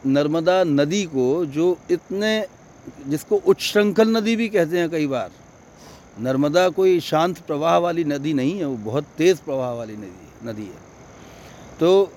नर्मदा 0.06 0.62
नदी 0.64 1.04
को 1.06 1.44
जो 1.46 1.76
इतने, 1.90 2.32
जिसको 3.08 3.36
उच्छृंखल 3.46 4.16
नदी 4.16 4.34
भी 4.36 4.48
कहते 4.48 4.78
हैं 4.78 4.90
कई 4.90 5.06
बार, 5.06 5.30
नर्मदा 6.20 6.68
कोई 6.70 6.98
शांत 7.02 7.38
प्रवाह 7.46 7.76
वाली 7.78 8.04
नदी 8.06 8.32
नहीं 8.34 8.58
है, 8.58 8.64
वो 8.64 8.76
बहुत 8.84 9.04
तेज़ 9.18 9.40
प्रवाह 9.42 9.72
वाली 9.72 9.96
नदी 9.96 10.48
नदी 10.48 10.62
है। 10.62 10.90
तो 11.80 12.10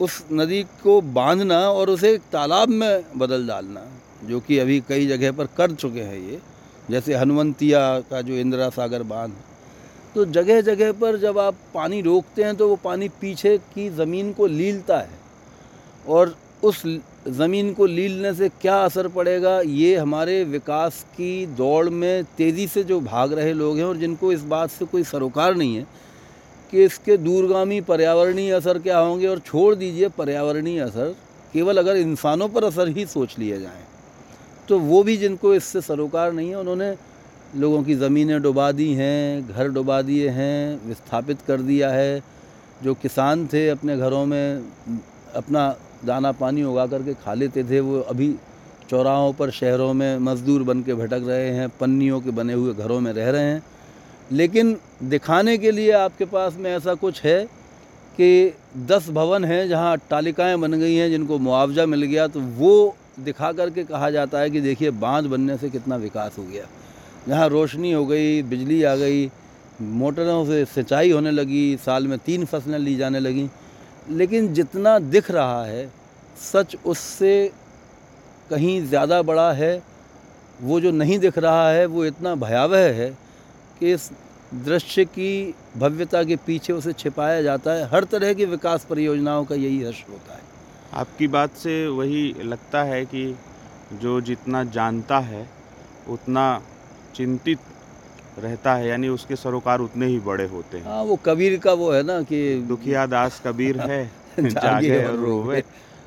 उस 0.00 0.22
नदी 0.32 0.62
को 0.82 1.00
बांधना 1.00 1.58
और 1.70 1.90
उसे 1.90 2.12
एक 2.14 2.22
तालाब 2.32 2.68
में 2.70 3.04
बदल 3.16 3.46
डालना, 3.46 3.86
जो 4.24 4.40
कि 4.40 4.58
अभी 4.58 4.80
कई 4.88 5.06
जगह 5.06 5.32
पर 5.32 5.46
कर 5.56 5.72
चुके 5.72 6.00
हैं 6.02 6.20
ये, 6.20 6.40
जैसे 6.90 7.14
हनुमंतिया 7.14 7.80
का 8.10 8.20
जो 8.22 8.34
इंदिरा 8.34 8.68
सागर 8.70 9.02
बाँध। 9.04 9.32
तो 10.14 10.24
जगह 10.26 10.60
जगह 10.62 10.92
पर 10.92 11.16
जब 11.18 11.38
आप 11.38 11.54
पानी 11.74 12.00
रोकते 12.02 12.44
हैं 12.44 12.54
तो 12.56 12.68
वो 12.68 12.76
पानी 12.84 13.08
पीछे 13.20 13.56
की 13.74 13.88
ज़मीन 13.90 14.32
को 14.32 14.46
लीलता 14.48 14.98
है, 14.98 15.18
और 16.08 16.36
उस 16.66 16.82
ज़मीन 17.28 17.72
को 17.74 17.86
लीलने 17.86 18.32
से 18.34 18.48
क्या 18.60 18.76
असर 18.84 19.08
पड़ेगा? 19.08 19.60
ये 19.60 19.96
हमारे 19.96 20.42
विकास 20.46 21.02
की 21.12 21.46
दौड़ 21.56 21.88
में 21.90 22.24
तेज़ी 22.38 22.66
से 22.68 22.82
जो 22.84 23.00
भाग 23.02 23.32
रहे 23.32 23.52
लोग 23.52 23.76
हैं 23.78 23.84
और 23.84 23.96
जिनको 23.96 24.32
इस 24.32 24.42
बात 24.46 24.70
से 24.70 24.84
कोई 24.84 25.04
सरोकार 25.04 25.54
नहीं 25.54 25.76
है 25.76 25.86
कि 26.72 26.84
इसके 26.84 27.16
दूरगामी 27.16 27.80
पर्यावरणीय 27.82 28.52
असर 28.52 28.78
क्या 28.78 28.98
होंगे 28.98 29.26
और 29.26 29.38
छोड़ 29.38 29.74
दीजिए 29.74 30.08
पर्यावरणीय 30.08 30.80
असर, 30.80 31.14
केवल 31.54 31.78
अगर 31.78 31.96
इंसानों 31.96 32.48
पर 32.48 32.64
असर 32.64 32.88
ही 32.88 33.06
सोच 33.06 33.38
लिए 33.38 33.60
जाएँ 33.60 33.84
तो 34.68 34.78
वो 34.80 35.02
भी 35.02 35.16
जिनको 35.16 35.54
इससे 35.54 35.80
सरोकार 35.80 36.32
नहीं 36.32 36.48
है। 36.50 36.56
उन्होंने 36.56 36.94
लोगों 37.56 37.82
की 37.84 37.94
ज़मीनें 37.94 38.40
डुबा 38.42 38.70
दी 38.72 38.92
हैं, 38.94 39.48
घर 39.48 39.68
डुबा 39.68 40.00
दिए 40.02 40.28
हैं, 40.30 40.88
विस्थापित 40.88 41.38
कर 41.46 41.60
दिया 41.62 41.90
है। 41.90 42.22
जो 42.82 42.94
किसान 42.94 43.46
थे 43.46 43.68
अपने 43.68 43.96
घरों 43.96 44.24
में, 44.26 44.62
अपना 45.34 45.68
दाना 46.06 46.32
पानी 46.32 46.62
उगा 46.62 46.86
करके 46.86 47.14
खा 47.14 47.34
लेते 47.34 47.64
थे, 47.64 47.80
वो 47.80 48.00
अभी 48.00 48.34
चौराहों 48.90 49.32
पर 49.32 49.50
शहरों 49.50 49.92
में 49.94 50.18
मज़दूर 50.18 50.62
बन 50.62 50.82
के 50.82 50.94
भटक 50.94 51.24
रहे 51.26 51.50
हैं, 51.50 51.68
पन्नियों 51.80 52.20
के 52.20 52.30
बने 52.30 52.52
हुए 52.52 52.74
घरों 52.74 53.00
में 53.00 53.12
रह 53.12 53.30
रहे 53.30 53.42
हैं। 53.42 53.62
लेकिन 54.32 54.76
दिखाने 55.02 55.58
के 55.58 55.70
लिए 55.70 55.90
आपके 55.92 56.24
पास 56.24 56.56
में 56.56 56.70
ऐसा 56.76 56.94
कुछ 56.94 57.22
है 57.22 57.44
कि 58.16 58.54
दस 58.86 59.08
भवन 59.10 59.44
हैं 59.44 59.68
जहाँ 59.68 59.96
तालिकाएँ 60.10 60.56
बन 60.56 60.72
गई 60.72 60.94
हैं, 60.94 61.10
जिनको 61.10 61.38
मुआवजा 61.38 61.86
मिल 61.86 62.02
गया 62.02 62.26
तो 62.26 62.40
वो 62.40 62.96
दिखा 63.20 63.52
करके 63.52 63.84
कहा 63.84 64.10
जाता 64.10 64.38
है 64.38 64.50
कि 64.50 64.60
देखिए, 64.60 64.90
बाँध 64.90 65.26
बनने 65.26 65.56
से 65.56 65.70
कितना 65.70 65.96
विकास 65.96 66.38
हो 66.38 66.44
गया। 66.44 66.64
जहाँ 67.28 67.48
रोशनी 67.48 67.92
हो 67.92 68.06
गई, 68.06 68.42
बिजली 68.42 68.82
आ 68.82 68.94
गई, 68.96 69.30
मोटरों 69.82 70.44
से 70.46 70.64
सिंचाई 70.64 71.10
होने 71.10 71.30
लगी, 71.30 71.76
साल 71.76 72.06
में 72.06 72.18
तीन 72.18 72.44
फ़सलें 72.44 72.78
ली 72.78 72.96
जाने 72.96 73.20
लगी। 73.20 73.48
लेकिन 74.10 74.52
जितना 74.52 74.98
दिख 74.98 75.30
रहा 75.30 75.64
है 75.64 75.90
सच 76.36 76.76
उससे 76.86 77.52
कहीं 78.50 78.86
ज़्यादा 78.86 79.22
बड़ा 79.22 79.52
है 79.52 79.82
वो 80.62 80.80
जो 80.80 80.90
नहीं 80.90 81.18
दिख 81.18 81.38
रहा 81.38 81.70
है 81.70 81.86
वो 81.86 82.04
इतना 82.04 82.34
भयावह 82.34 82.92
है 82.92 83.10
कि 83.80 83.92
इस 83.92 84.10
दृश्य 84.54 85.04
की 85.04 85.54
भव्यता 85.76 86.22
के 86.24 86.36
पीछे 86.36 86.72
उसे 86.72 86.92
छिपाया 86.92 87.42
जाता 87.42 87.72
है। 87.72 87.88
हर 87.88 88.04
तरह 88.04 88.32
की 88.32 88.44
विकास 88.44 88.84
परियोजनाओं 88.84 89.44
का 89.44 89.54
यही 89.54 89.82
हर्ष 89.82 90.02
होता 90.08 90.34
है। 90.34 90.42
आपकी 90.92 91.28
बात 91.28 91.56
से 91.56 91.86
वही 91.86 92.34
लगता 92.42 92.82
है 92.82 93.04
कि 93.04 93.36
जो 93.92 94.20
जितना 94.20 94.64
जानता 94.64 95.18
है 95.18 95.48
उतना 96.10 96.62
चिंतित 97.14 97.58
रहता 98.38 98.74
है 98.74 98.88
यानी 98.88 99.08
उसके 99.08 99.36
सरोकार 99.36 99.80
उतने 99.80 100.06
ही 100.06 100.18
बड़े 100.18 100.46
होते 100.46 100.78
हैं। 100.78 100.84
हाँ 100.84 101.02
वो 101.02 101.16
कबीर 101.16 101.58
का 101.58 101.72
वो 101.72 101.92
है 101.92 102.02
ना 102.02 102.22
कि 102.22 102.60
दुखिया 102.60 103.06
दास 103.06 103.40
कबीर 103.46 103.80
है 103.80 104.04
जागे 104.38 104.50
जागे 104.50 105.04
और 105.06 105.16
रोवे। 105.16 105.62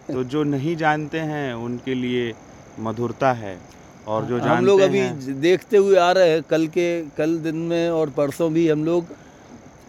तो 0.09 0.23
जो 0.25 0.43
नहीं 0.45 0.75
जानते 0.77 1.19
हैं 1.21 1.53
उनके 1.55 1.93
लिए 1.95 2.33
मधुरता 2.79 3.31
है। 3.33 3.57
और 4.07 4.25
जो 4.25 4.37
हम 4.39 4.65
लोग 4.65 4.79
अभी 4.81 5.01
देखते 5.41 5.77
हुए 5.77 5.97
आ 5.97 6.11
रहे 6.11 6.29
हैं 6.29 6.41
कल 6.49 6.67
के 6.67 6.89
कल 7.17 7.37
दिन 7.39 7.55
में 7.67 7.89
और 7.91 8.09
परसों 8.09 8.51
भी 8.53 8.67
हम 8.69 8.85
लोग 8.85 9.05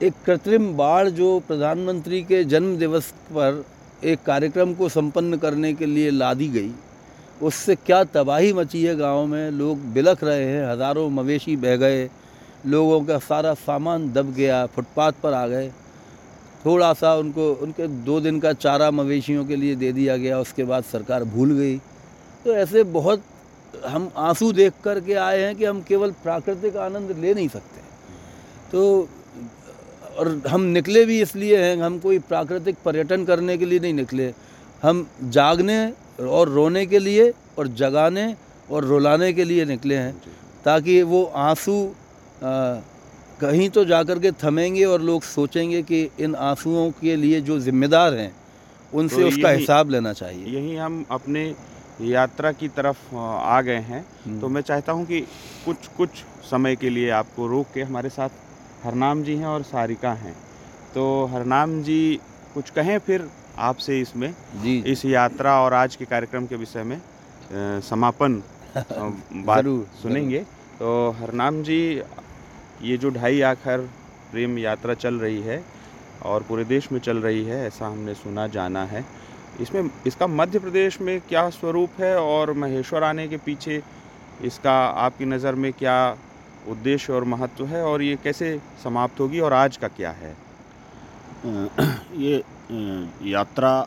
एक 0.02 0.14
कृत्रिम 0.26 0.72
बाढ़ 0.76 1.08
जो 1.10 1.38
प्रधानमंत्री 1.48 2.22
के 2.22 2.42
जन्म 2.46 2.76
दिवस 2.76 3.10
पर 3.30 3.64
एक 4.04 4.22
कार्यक्रम 4.26 4.74
को 4.74 4.88
संपन्न 4.90 5.36
करने 5.38 5.72
के 5.74 5.86
लिए 5.86 6.10
ला 6.12 6.32
दी 6.34 6.48
गई 6.50 6.70
उससे 7.40 7.74
क्या 7.76 8.02
तबाही 8.06 8.52
मची 8.52 8.82
है 8.84 8.96
गाँव 8.96 9.26
में? 9.26 9.50
लोग 9.50 9.92
बिलख 9.92 10.24
रहे 10.24 10.44
हैं 10.44 10.64
हज़ारों 10.66 11.08
मवेशी 11.10 11.56
बह 11.56 11.76
गए 11.76 12.08
लोगों 12.66 13.00
का 13.04 13.18
सारा 13.20 13.52
सामान 13.56 14.10
दब 14.12 14.32
गया 14.34 14.64
फुटपाथ 14.66 15.12
पर 15.22 15.32
आ 15.32 15.46
गए। 15.46 15.70
थोड़ा 16.64 16.92
सा 16.92 17.14
उनको 17.16 17.52
उनके 17.62 17.86
दो 18.04 18.20
दिन 18.20 18.40
का 18.40 18.52
चारा 18.54 18.90
मवेशियों 18.90 19.44
के 19.46 19.56
लिए 19.56 19.74
दे 19.76 19.92
दिया 19.92 20.16
गया 20.16 20.38
उसके 20.40 20.64
बाद 20.64 20.84
सरकार 20.84 21.24
भूल 21.26 21.52
गई। 21.58 21.76
तो 22.44 22.54
ऐसे 22.56 22.82
बहुत 22.92 23.22
हम 23.86 24.10
आँसू 24.18 24.50
देख 24.52 24.72
कर 24.84 25.00
के 25.00 25.14
आए 25.14 25.40
हैं 25.40 25.54
कि 25.56 25.64
हम 25.64 25.80
केवल 25.82 26.10
प्राकृतिक 26.22 26.76
आनंद 26.78 27.16
ले 27.18 27.34
नहीं 27.34 27.48
सकते। 27.48 27.80
तो 28.72 29.08
और 30.18 30.42
हम 30.48 30.60
निकले 30.72 31.04
भी 31.04 31.20
इसलिए 31.22 31.58
हैं 31.58 31.76
हम 31.82 31.98
कोई 31.98 32.18
प्राकृतिक 32.28 32.76
पर्यटन 32.84 33.24
करने 33.24 33.56
के 33.58 33.64
लिए 33.64 33.80
नहीं 33.80 33.94
निकले। 33.94 34.32
हम 34.82 35.06
जागने 35.30 35.78
और 36.20 36.48
रोने 36.48 36.84
के 36.86 36.98
लिए 36.98 37.32
और 37.58 37.68
जगाने 37.78 38.34
और 38.70 38.84
रुलाने 38.84 39.32
के 39.32 39.44
लिए 39.44 39.64
निकले 39.64 39.96
हैं 39.96 40.14
ताकि 40.64 41.02
वो 41.02 41.24
आँसू 41.24 41.76
कहीं 43.40 43.68
तो 43.70 43.84
जाकर 43.84 44.18
के 44.18 44.30
थमेंगे 44.42 44.84
और 44.84 45.00
लोग 45.00 45.22
सोचेंगे 45.22 45.82
कि 45.82 46.08
इन 46.20 46.34
आंसुओं 46.34 46.90
के 46.90 47.16
लिए 47.16 47.40
जो 47.40 47.58
जिम्मेदार 47.60 48.14
हैं 48.14 48.32
उनसे 48.92 49.20
तो 49.22 49.28
उसका 49.28 49.50
हिसाब 49.50 49.90
लेना 49.90 50.12
चाहिए। 50.12 50.46
यही 50.46 50.76
हम 50.76 51.04
अपने 51.10 51.54
यात्रा 52.00 52.52
की 52.52 52.68
तरफ़ 52.68 53.14
आ 53.14 53.60
गए 53.60 53.80
हैं। 53.88 54.02
तो 54.02 54.30
हम्म। 54.30 54.52
मैं 54.54 54.60
चाहता 54.62 54.92
हूँ 54.92 55.04
कि 55.06 55.20
कुछ 55.64 55.86
कुछ 55.96 56.22
समय 56.50 56.76
के 56.76 56.90
लिए 56.90 57.10
आपको 57.10 57.46
रोक 57.46 57.66
के 57.74 57.82
हमारे 57.82 58.08
साथ 58.08 58.28
हरनाम 58.84 59.22
जी 59.22 59.34
हैं 59.36 59.46
और 59.46 59.62
सारिका 59.62 60.12
हैं। 60.12 60.34
तो 60.94 61.04
हरनाम 61.24 61.82
जी 61.82 62.20
कुछ 62.54 62.70
कहें 62.70 62.98
फिर 62.98 63.28
आपसे 63.58 64.00
इसमें 64.00 64.32
जी। 64.62 64.78
इस 64.86 65.04
यात्रा 65.04 65.60
और 65.60 65.74
आज 65.74 65.96
के 65.96 66.04
कार्यक्रम 66.04 66.46
के 66.46 66.56
विषय 66.56 66.82
में 66.82 67.00
समापन 67.80 68.42
बात 69.46 69.64
सुनेंगे। 70.02 70.38
तो 70.78 71.10
हरनाम 71.10 71.62
जी 71.62 71.80
ये 72.82 72.96
जो 72.96 73.10
ढाई 73.10 73.40
आखर 73.42 73.80
प्रेम 74.30 74.58
यात्रा 74.58 74.94
चल 74.94 75.14
रही 75.20 75.40
है 75.42 75.62
और 76.22 76.42
पूरे 76.42 76.64
देश 76.64 76.90
में 76.92 76.98
चल 77.00 77.18
रही 77.18 77.44
है, 77.44 77.66
ऐसा 77.66 77.86
हमने 77.86 78.14
सुना, 78.14 78.46
जाना 78.48 78.84
है। 78.84 79.04
इसमें, 79.60 79.90
इसका 80.06 80.26
मध्य 80.26 80.58
प्रदेश 80.58 81.00
में 81.00 81.20
क्या 81.20 81.48
स्वरूप 81.50 82.00
है 82.00 82.16
और 82.18 82.52
महेश्वर 82.54 83.04
आने 83.04 83.26
के 83.28 83.36
पीछे 83.38 83.82
इसका, 84.44 84.72
आपकी 84.72 85.24
नज़र 85.24 85.54
में 85.54 85.72
क्या 85.72 86.16
उद्देश्य 86.68 87.12
और 87.12 87.24
महत्व 87.24 87.66
है 87.66 87.82
और 87.84 88.02
ये 88.02 88.16
कैसे 88.24 88.58
समाप्त 88.84 89.20
होगी 89.20 89.40
और 89.40 89.52
आज 89.52 89.76
का 89.76 89.88
क्या 89.90 90.10
है? 90.12 90.34
ये 92.16 92.42
यात्रा 93.24 93.86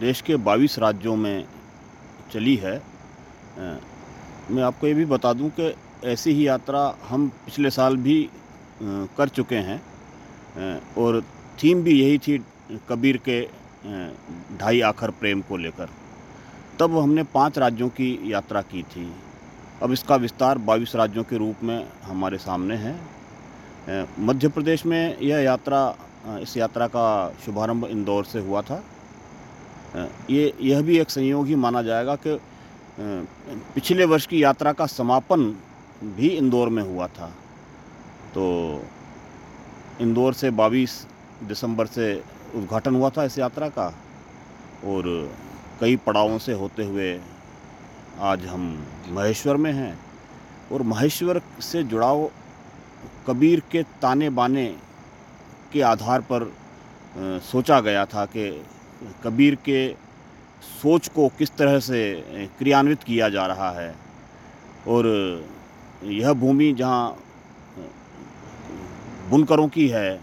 देश 0.00 0.20
के 0.20 0.36
22 0.38 0.78
राज्यों 0.78 1.16
में 1.16 1.44
चली 2.32 2.54
है। 2.56 2.80
मैं 3.58 4.62
आपको 4.62 4.86
ये 4.86 4.94
भी 4.94 5.04
बता 5.04 5.32
दूँ 5.32 5.50
कि 5.50 5.74
ऐसी 6.04 6.30
ही 6.30 6.46
यात्रा 6.46 6.80
हम 7.08 7.28
पिछले 7.44 7.70
साल 7.70 7.96
भी 7.96 8.28
कर 8.82 9.28
चुके 9.28 9.56
हैं। 9.56 9.80
और 10.98 11.20
थीम 11.62 11.82
भी 11.82 12.00
यही 12.00 12.18
थी 12.18 12.38
कबीर 12.88 13.16
के 13.28 13.40
ढाई 14.58 14.80
आखर 14.80 15.10
प्रेम 15.10 15.40
को 15.40 15.56
लेकर। 15.56 15.88
तब 16.80 16.96
हमने 16.98 17.22
पाँच 17.24 17.58
राज्यों 17.58 17.88
की 17.88 18.18
यात्रा 18.32 18.62
की 18.62 18.82
थी। 18.82 19.12
अब 19.82 19.92
इसका 19.92 20.16
विस्तार 20.16 20.58
बाईस 20.58 20.94
राज्यों 20.96 21.24
के 21.24 21.36
रूप 21.36 21.62
में 21.64 21.86
हमारे 22.02 22.38
सामने 22.38 22.76
है। 22.76 22.98
मध्य 24.18 24.48
प्रदेश 24.48 24.86
में 24.86 25.18
यह 25.18 25.38
यात्रा 25.38 25.80
इस 26.42 26.56
यात्रा 26.56 26.86
का 26.86 27.34
शुभारंभ 27.44 27.84
इंदौर 27.84 28.24
से 28.24 28.38
हुआ 28.38 28.62
था। 28.62 28.82
ये, 30.30 30.52
यह 30.60 30.82
भी 30.82 30.98
एक 30.98 31.10
संयोग 31.10 31.46
ही 31.46 31.54
माना 31.54 31.82
जाएगा 31.82 32.16
कि 32.16 32.40
पिछले 33.74 34.04
वर्ष 34.04 34.26
की 34.26 34.42
यात्रा 34.42 34.72
का 34.72 34.86
समापन 34.86 35.54
भी 36.04 36.28
इंदौर 36.28 36.68
में 36.68 36.82
हुआ 36.82 37.06
था। 37.08 37.26
तो 38.34 38.44
इंदौर 40.00 40.34
से 40.34 40.50
22 40.50 40.92
दिसंबर 41.44 41.86
से 41.86 42.14
उद्घाटन 42.54 42.94
हुआ 42.94 43.10
था 43.10 43.24
इस 43.24 43.38
यात्रा 43.38 43.68
का 43.68 43.86
और 44.84 45.04
कई 45.80 45.96
पड़ावों 45.96 46.38
से 46.38 46.52
होते 46.52 46.84
हुए 46.84 47.18
आज 48.20 48.44
हम 48.46 48.62
महेश्वर 49.08 49.56
में 49.56 49.72
हैं 49.72 49.98
और 50.72 50.82
महेश्वर 50.82 51.40
से 51.60 51.82
जुड़ाव 51.82 52.30
कबीर 53.26 53.62
के 53.70 53.82
ताने 54.02 54.30
बाने 54.30 54.66
के 55.72 55.82
आधार 55.82 56.20
पर 56.32 56.52
सोचा 57.44 57.80
गया 57.80 58.04
था 58.04 58.24
कि 58.26 58.50
कबीर 59.24 59.54
के 59.64 59.88
सोच 60.82 61.08
को 61.08 61.28
किस 61.28 61.50
तरह 61.56 61.78
से 61.80 62.00
क्रियान्वित 62.58 63.02
किया 63.02 63.28
जा 63.28 63.46
रहा 63.46 63.70
है। 63.70 63.94
और 64.88 65.04
यह 66.02 66.32
भूमि 66.32 66.72
जहाँ, 66.72 67.16
बुनकरों 69.30 69.68
की 69.68 69.86
है, 69.88 70.20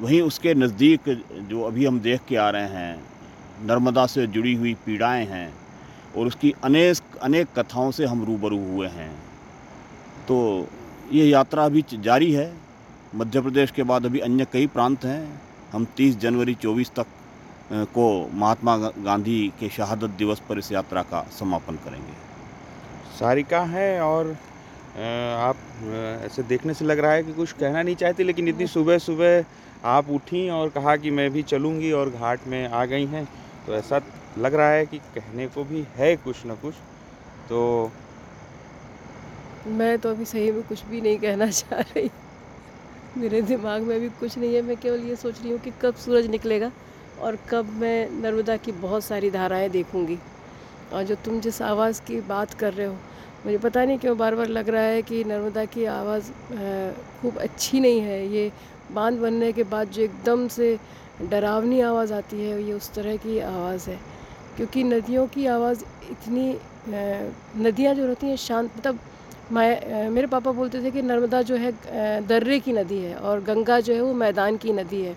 वहीं 0.00 0.20
उसके 0.22 0.54
नज़दीक 0.54 1.08
जो 1.50 1.62
अभी 1.62 1.86
हम 1.86 2.00
देख 2.00 2.20
के 2.28 2.36
आ 2.36 2.48
रहे 2.50 2.68
हैं, 2.68 3.02
नर्मदा 3.66 4.06
से 4.06 4.26
जुड़ी 4.26 4.54
हुई 4.54 4.74
पीड़ाएँ 4.86 5.26
हैं 5.26 5.52
और 6.16 6.26
उसकी 6.26 6.52
अनेक 6.64 7.18
अनेक 7.22 7.48
कथाओं 7.56 7.90
से 7.90 8.06
हम 8.06 8.24
रूबरू 8.24 8.58
हुए 8.66 8.88
हैं। 8.88 9.12
तो 10.28 10.66
ये 11.12 11.24
यात्रा 11.26 11.64
अभी 11.64 11.84
जारी 11.94 12.32
है। 12.32 12.52
मध्य 13.14 13.40
प्रदेश 13.40 13.70
के 13.70 13.82
बाद 13.82 14.06
अभी 14.06 14.18
अन्य 14.18 14.46
कई 14.52 14.66
प्रांत 14.66 15.04
हैं। 15.04 15.40
हम 15.72 15.84
30 15.96 16.16
जनवरी 16.18 16.54
24 16.54 16.90
तक, 16.90 17.06
को 17.72 18.30
महात्मा 18.34 18.76
गांधी 18.76 19.52
के 19.60 19.68
शहादत 19.68 20.10
दिवस 20.18 20.42
पर 20.48 20.58
इस 20.58 20.70
यात्रा 20.72 21.02
का 21.02 21.26
समापन 21.30 21.76
करेंगे। 21.84 22.12
सारिका 23.18 23.60
है 23.64 24.00
और 24.00 24.36
आप 25.00 25.56
ऐसे 26.24 26.42
देखने 26.42 26.74
से 26.74 26.84
लग 26.84 26.98
रहा 26.98 27.12
है 27.12 27.22
कि 27.24 27.32
कुछ 27.32 27.52
कहना 27.52 27.82
नहीं 27.82 27.94
चाहती, 27.96 28.24
लेकिन 28.24 28.48
इतनी 28.48 28.66
सुबह 28.66 28.98
सुबह 28.98 29.44
आप 29.88 30.10
उठी 30.10 30.48
और 30.50 30.68
कहा 30.70 30.96
कि 30.96 31.10
मैं 31.10 31.30
भी 31.32 31.42
चलूँगी 31.44 31.92
और 31.92 32.10
घाट 32.10 32.46
में 32.46 32.68
आ 32.68 32.84
गई 32.84 33.06
हैं 33.06 33.24
तो 33.66 33.74
ऐसा 33.74 34.00
लग 34.38 34.54
रहा 34.54 34.70
है 34.70 34.86
कि 34.86 34.98
कहने 35.14 35.46
को 35.46 35.64
भी 35.64 35.84
है 35.96 36.14
कुछ 36.16 36.44
ना 36.46 36.54
कुछ 36.54 36.74
तो 37.48 37.90
मैं 39.68 39.98
तो 39.98 40.10
अभी 40.10 40.24
सही 40.24 40.50
में 40.52 40.62
कुछ 40.62 40.84
भी 40.86 41.00
नहीं 41.00 41.18
कहना 41.18 41.46
चाह 41.50 41.80
रही। 41.80 42.10
मेरे 43.18 43.40
दिमाग 43.42 43.82
में 43.82 43.94
अभी 43.96 44.08
कुछ 44.20 44.36
नहीं 44.38 44.54
है, 44.54 44.62
मैं 44.62 44.76
केवल 44.76 45.00
ये 45.08 45.16
सोच 45.16 45.40
रही 45.40 45.50
हूँ 45.52 45.58
कि 45.60 45.72
कब 45.82 45.94
सूरज 46.04 46.26
निकलेगा 46.30 46.70
और 47.20 47.38
कब 47.50 47.70
मैं 47.80 48.10
नर्मदा 48.22 48.56
की 48.56 48.72
बहुत 48.72 49.04
सारी 49.04 49.30
धाराएँ 49.30 49.68
देखूँगी। 49.70 50.18
और 50.92 51.02
जो 51.04 51.14
तुम 51.24 51.40
जिस 51.40 51.60
आवाज़ 51.62 52.00
की 52.02 52.20
बात 52.28 52.54
कर 52.54 52.72
रहे 52.72 52.86
हो 52.86 52.96
मुझे 53.46 53.58
पता 53.58 53.84
नहीं 53.84 53.98
क्यों 53.98 54.16
बार 54.18 54.34
बार 54.34 54.48
लग 54.48 54.68
रहा 54.68 54.82
है 54.84 55.02
कि 55.02 55.22
नर्मदा 55.24 55.64
की 55.64 55.84
आवाज़ 55.90 56.30
खूब 57.20 57.36
अच्छी 57.38 57.80
नहीं 57.80 58.00
है। 58.00 58.26
ये 58.28 58.50
बाँध 58.92 59.18
बनने 59.18 59.52
के 59.52 59.62
बाद 59.64 59.88
जो 59.88 60.02
एकदम 60.02 60.46
से 60.48 60.78
डरावनी 61.30 61.80
आवाज़ 61.80 62.12
आती 62.12 62.40
है, 62.40 62.62
ये 62.62 62.72
उस 62.72 62.92
तरह 62.94 63.16
की 63.16 63.38
आवाज़ 63.38 63.88
है। 63.90 63.98
क्योंकि 64.56 64.82
नदियों 64.84 65.26
की 65.26 65.46
आवाज़ 65.46 65.84
इतनी 66.10 66.56
नदियाँ 67.62 67.94
जो 67.94 68.06
रहती 68.06 68.26
हैं 68.26 68.36
शांत 68.36 68.70
मतलब 68.76 68.98
मैं 69.52 70.10
मेरे 70.10 70.26
पापा 70.26 70.52
बोलते 70.52 70.82
थे 70.82 70.90
कि 70.90 71.02
नर्मदा 71.02 71.40
जो 71.42 71.56
है 71.56 71.72
दर्रे 72.26 72.58
की 72.60 72.72
नदी 72.72 72.98
है 72.98 73.14
और 73.14 73.40
गंगा 73.40 73.80
जो 73.80 73.94
है 73.94 74.00
वो 74.00 74.12
मैदान 74.14 74.56
की 74.56 74.72
नदी 74.72 75.02
है। 75.02 75.16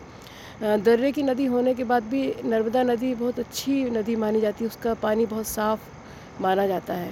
दर्रे 0.83 1.11
की 1.11 1.23
नदी 1.23 1.45
होने 1.45 1.73
के 1.73 1.83
बाद 1.83 2.03
भी 2.03 2.23
नर्मदा 2.45 2.83
नदी 2.83 3.13
बहुत 3.15 3.39
अच्छी 3.39 3.83
नदी 3.89 4.15
मानी 4.15 4.41
जाती 4.41 4.63
है, 4.63 4.69
उसका 4.69 4.93
पानी 4.93 5.25
बहुत 5.25 5.47
साफ़ 5.47 6.41
माना 6.41 6.67
जाता 6.67 6.93
है। 6.93 7.11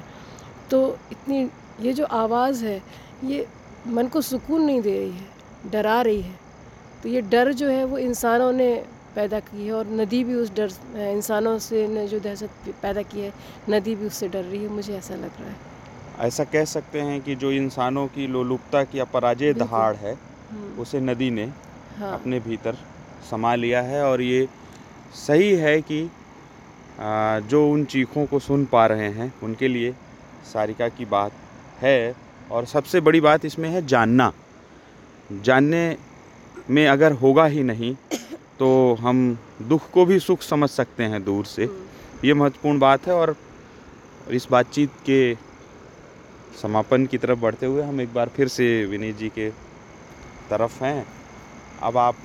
तो 0.71 0.79
इतनी 1.11 1.49
ये 1.81 1.93
जो 1.93 2.05
आवाज़ 2.15 2.65
है 2.65 2.81
ये 3.25 3.45
मन 3.89 4.07
को 4.07 4.21
सुकून 4.23 4.63
नहीं 4.63 4.81
दे 4.81 4.97
रही 4.97 5.11
है 5.11 5.71
डरा 5.71 6.01
रही 6.01 6.21
है 6.21 6.39
तो 7.03 7.09
ये 7.09 7.21
डर 7.29 7.51
जो 7.53 7.69
है 7.69 7.83
वो 7.85 7.97
इंसानों 7.99 8.51
ने 8.53 8.73
पैदा 9.15 9.39
की 9.41 9.65
है 9.65 9.71
और 9.73 9.87
नदी 9.93 10.23
भी 10.23 10.35
उस 10.35 10.53
डर 10.55 10.71
इंसानों 11.07 11.57
से 11.59 11.87
ने 11.87 12.07
जो 12.07 12.19
दहशत 12.19 12.73
पैदा 12.81 13.01
की 13.03 13.19
है 13.19 13.33
नदी 13.69 13.95
भी 13.95 14.05
उससे 14.05 14.27
डर 14.29 14.43
रही 14.43 14.61
है 14.63 14.69
मुझे 14.69 14.93
ऐसा 14.95 15.15
लग 15.15 15.39
रहा 15.39 15.49
है 15.49 15.69
ऐसा 16.19 16.43
कह 16.45 16.65
सकते 16.67 17.01
हैं 17.01 17.19
कि 17.21 17.35
जो 17.35 17.51
इंसानों 17.53 18.07
की 18.07 18.27
लोलुपता 18.27 18.83
की 18.83 18.99
अपराजय 18.99 19.53
दहाड़ 19.55 19.95
है 19.97 20.13
हम्म। 20.51 20.81
उसे 20.81 20.99
नदी 21.01 21.29
ने 21.31 21.45
हाँ। 21.97 22.13
अपने 22.13 22.39
भीतर 22.39 22.77
समा 23.29 23.53
लिया 23.55 23.81
है 23.81 24.03
और 24.03 24.21
ये 24.21 24.47
सही 25.17 25.51
है 25.55 25.79
कि 25.81 26.09
जो 27.45 27.67
उन 27.67 27.83
चीखों 27.87 28.25
को 28.25 28.39
सुन 28.41 28.65
पा 28.65 28.85
रहे 28.85 29.09
हैं 29.11 29.33
उनके 29.43 29.67
लिए 29.67 29.93
सारिका 30.45 30.87
की 30.89 31.05
बात 31.05 31.31
है 31.81 32.15
और 32.51 32.65
सबसे 32.65 32.99
बड़ी 33.01 33.21
बात 33.21 33.45
इसमें 33.45 33.69
है 33.69 33.85
जानना। 33.85 34.31
जानने 35.31 35.97
में 36.69 36.87
अगर 36.87 37.11
होगा 37.11 37.45
ही 37.45 37.63
नहीं 37.63 37.95
तो 38.59 38.97
हम 38.99 39.37
दुख 39.61 39.89
को 39.91 40.05
भी 40.05 40.19
सुख 40.19 40.41
समझ 40.41 40.69
सकते 40.69 41.03
हैं 41.03 41.23
दूर 41.23 41.45
से। 41.45 41.63
हम्म। 41.63 42.27
ये 42.27 42.33
महत्वपूर्ण 42.33 42.79
बात 42.79 43.07
है 43.07 43.13
और 43.13 43.35
इस 44.29 44.47
बातचीत 44.51 44.89
के 45.05 45.35
समापन 46.61 47.05
की 47.05 47.17
तरफ़ 47.17 47.39
बढ़ते 47.39 47.65
हुए 47.65 47.83
हम 47.83 48.01
एक 48.01 48.13
बार 48.13 48.29
फिर 48.29 48.47
से 48.47 48.85
विनीत 48.85 49.17
जी 49.17 49.29
के 49.29 49.49
तरफ़ 50.49 50.83
हैं। 50.83 51.05
अब 51.81 51.97
आप 51.97 52.15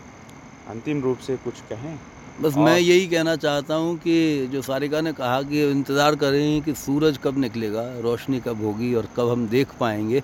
अंतिम 0.69 1.03
रूप 1.03 1.19
से 1.19 1.37
कुछ 1.37 1.61
कहें। 1.61 1.99
बस 2.43 2.57
मैं 2.57 2.79
यही 2.79 3.07
कहना 3.09 3.35
चाहता 3.37 3.75
हूँ 3.75 3.97
कि 3.99 4.47
जो 4.53 4.61
सारिका 4.63 5.01
ने 5.01 5.13
कहा 5.13 5.41
कि 5.43 5.63
इंतज़ार 5.71 6.17
कर 6.17 6.31
रही 6.31 6.53
हैं 6.53 6.63
कि 6.63 6.75
सूरज 6.75 7.19
कब 7.25 7.39
निकलेगा 7.39 7.83
रोशनी 8.01 8.41
कब 8.41 8.63
होगी 8.65 8.93
और 8.95 9.07
कब 9.17 9.29
हम 9.29 9.47
देख 9.49 9.69
पाएँगे। 9.81 10.23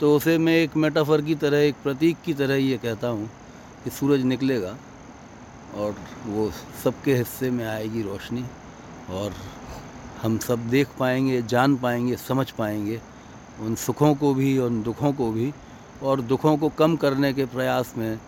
तो 0.00 0.14
उसे 0.16 0.36
मैं 0.38 0.54
एक 0.54 0.76
मेटाफर 0.76 1.20
की 1.22 1.34
तरह 1.34 1.58
एक 1.58 1.74
प्रतीक 1.82 2.16
की 2.24 2.34
तरह 2.34 2.54
ये 2.54 2.76
कहता 2.76 3.08
हूँ 3.08 3.28
कि 3.84 3.90
सूरज 3.90 4.24
निकलेगा 4.24 4.76
और 5.74 5.94
वो 6.26 6.50
सबके 6.84 7.14
हिस्से 7.14 7.50
में 7.50 7.64
आएगी 7.66 8.02
रोशनी 8.02 8.44
और 9.10 9.34
हम 10.22 10.38
सब 10.38 10.68
देख 10.68 10.88
पाएँगे 10.98 11.40
जान 11.42 11.76
पाएँगे 11.76 12.16
समझ 12.18 12.50
पाएँगे 12.50 13.00
उन 13.64 13.74
सुखों 13.76 14.14
को 14.14 14.32
भी 14.34 14.56
उन 14.58 14.82
दुखों 14.82 15.12
को 15.12 15.30
भी 15.32 15.52
और 16.02 16.20
दुखों 16.22 16.56
को 16.56 16.68
कम 16.78 16.96
करने 16.96 17.32
के 17.32 17.44
प्रयास 17.54 17.94
में 17.98 18.18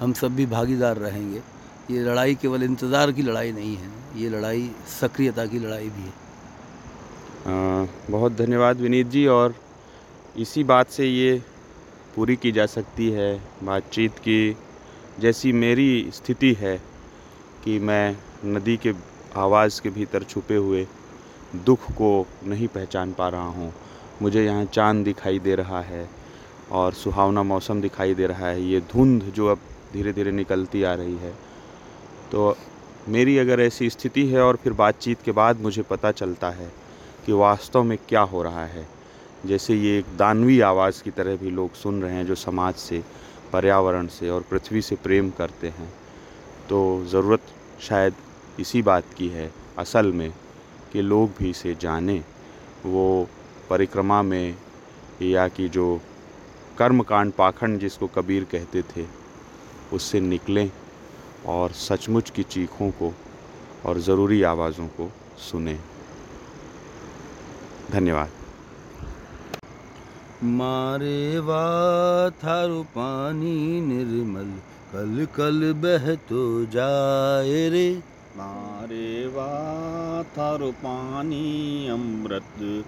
हम 0.00 0.12
सब 0.12 0.34
भी 0.36 0.46
भागीदार 0.46 0.96
रहेंगे। 0.96 1.42
ये 1.90 2.02
लड़ाई 2.02 2.34
केवल 2.34 2.62
इंतज़ार 2.62 3.10
की 3.12 3.22
लड़ाई 3.22 3.50
नहीं 3.52 3.76
है 3.76 3.88
ये 4.16 4.28
लड़ाई 4.30 4.70
सक्रियता 4.90 5.44
की 5.46 5.58
लड़ाई 5.58 5.88
भी 5.88 6.02
है। 6.02 6.12
आ, 7.46 7.86
बहुत 8.10 8.32
धन्यवाद 8.32 8.80
विनीत 8.80 9.06
जी 9.06 9.26
और 9.26 9.54
इसी 10.36 10.64
बात 10.64 10.88
से 10.88 11.06
ये 11.06 11.42
पूरी 12.16 12.36
की 12.36 12.52
जा 12.52 12.66
सकती 12.66 13.10
है 13.10 13.34
बातचीत 13.62 14.18
की 14.18 14.56
जैसी 15.20 15.52
मेरी 15.54 16.10
स्थिति 16.14 16.52
है 16.60 16.76
कि 17.64 17.78
मैं 17.80 18.16
नदी 18.46 18.76
के 18.76 18.92
आवाज़ 19.36 19.80
के 19.82 19.90
भीतर 19.90 20.22
छुपे 20.24 20.56
हुए 20.56 20.86
दुख 21.64 21.90
को 21.92 22.26
नहीं 22.44 22.68
पहचान 22.68 23.12
पा 23.12 23.28
रहा 23.28 23.48
हूँ। 23.48 23.72
मुझे 24.22 24.44
यहाँ 24.44 24.64
चाँद 24.64 25.04
दिखाई 25.04 25.38
दे 25.38 25.54
रहा 25.54 25.80
है 25.82 26.08
और 26.72 26.92
सुहावना 26.94 27.42
मौसम 27.42 27.80
दिखाई 27.80 28.14
दे 28.14 28.26
रहा 28.26 28.46
है। 28.46 28.62
ये 28.62 28.80
धुंध 28.92 29.22
जो 29.34 29.46
अब 29.46 29.58
धीरे 29.92 30.12
धीरे 30.12 30.30
निकलती 30.32 30.82
आ 30.82 30.94
रही 30.94 31.16
है 31.16 31.32
तो 32.34 32.56
मेरी 33.08 33.36
अगर 33.38 33.60
ऐसी 33.60 33.88
स्थिति 33.90 34.26
है 34.26 34.40
और 34.42 34.56
फिर 34.56 34.72
बातचीत 34.72 35.18
के 35.24 35.32
बाद 35.32 35.60
मुझे 35.60 35.82
पता 35.82 36.10
चलता 36.12 36.50
है 36.50 36.66
कि 37.26 37.32
वास्तव 37.32 37.82
में 37.82 37.96
क्या 38.08 38.20
हो 38.22 38.42
रहा 38.42 38.64
है। 38.66 38.86
जैसे 39.46 39.74
ये 39.74 39.98
एक 39.98 40.06
दानवी 40.18 40.58
आवाज़ 40.60 41.02
की 41.02 41.10
तरह 41.10 41.36
भी 41.36 41.50
लोग 41.50 41.74
सुन 41.74 42.02
रहे 42.02 42.14
हैं 42.14 42.26
जो 42.26 42.34
समाज 42.34 42.74
से, 42.74 43.02
पर्यावरण 43.52 44.06
से 44.06 44.28
और 44.28 44.44
पृथ्वी 44.50 44.82
से 44.82 44.96
प्रेम 44.96 45.30
करते 45.30 45.68
हैं। 45.68 45.88
तो 46.68 47.04
ज़रूरत 47.06 47.40
शायद 47.80 48.14
इसी 48.60 48.82
बात 48.82 49.14
की 49.16 49.28
है 49.28 49.50
असल 49.78 50.12
में 50.12 50.30
कि 50.92 51.02
लोग 51.02 51.30
भी 51.38 51.50
इसे 51.50 51.76
जानें। 51.80 52.24
वो 52.86 53.28
परिक्रमा 53.70 54.22
में 54.22 54.56
या 55.22 55.48
कि 55.48 55.68
जो 55.68 56.00
कर्मकांड 56.78 57.32
पाखंड 57.32 57.80
जिसको 57.80 58.06
कबीर 58.06 58.44
कहते 58.44 58.82
थे, 58.82 59.06
उससे 59.92 60.20
निकलें। 60.20 60.70
और 61.46 61.72
सचमुच 61.72 62.30
की 62.30 62.42
चीखों 62.42 62.90
को 62.90 63.12
और 63.86 63.98
ज़रूरी 63.98 64.42
आवाज़ों 64.42 64.86
को 64.86 65.10
सुने। 65.38 65.78
धन्यवाद। 67.90 68.30
मारे 70.44 71.38
वा 71.38 71.64
थारु 72.30 72.82
पानी 72.82 73.80
निर्मल 73.80 74.50
कल 74.92 75.26
कल 75.36 75.72
बह 75.72 76.14
तो 76.14 76.42
जाए 76.64 77.68
रे। 77.68 77.88
मारे 78.36 79.26
वा 79.26 79.48
थारु 80.22 80.70
पानी 80.72 81.88
अमृत 81.88 82.84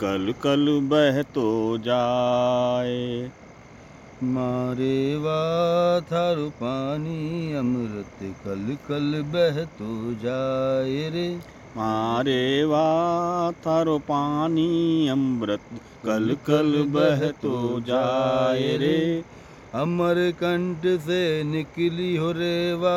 कल 0.00 0.34
कल 0.42 0.80
बह 0.82 1.22
तो 1.22 1.78
जाए। 1.78 3.30
मारे 4.22 5.16
वा 5.16 6.00
थारु 6.00 6.48
पानी 6.50 7.54
अमृत 7.54 8.18
कल 8.44 8.76
कल 8.88 9.22
बह 9.22 9.64
तो 9.64 10.14
जाए 10.14 11.08
रे। 11.10 11.28
मारे 11.76 12.64
वा 12.64 12.84
थारो 13.66 13.98
पानी 13.98 15.08
अमृत 15.08 15.60
कल 16.06 16.36
कल 16.46 16.84
बह 16.88 17.26
तो 17.42 17.80
जाए 17.80 18.76
रे। 18.76 19.24
अमर 19.74 20.30
कंठ 20.30 20.86
से 21.00 21.44
निकली 21.44 22.16
हो 22.16 22.32
रेवा 22.32 22.96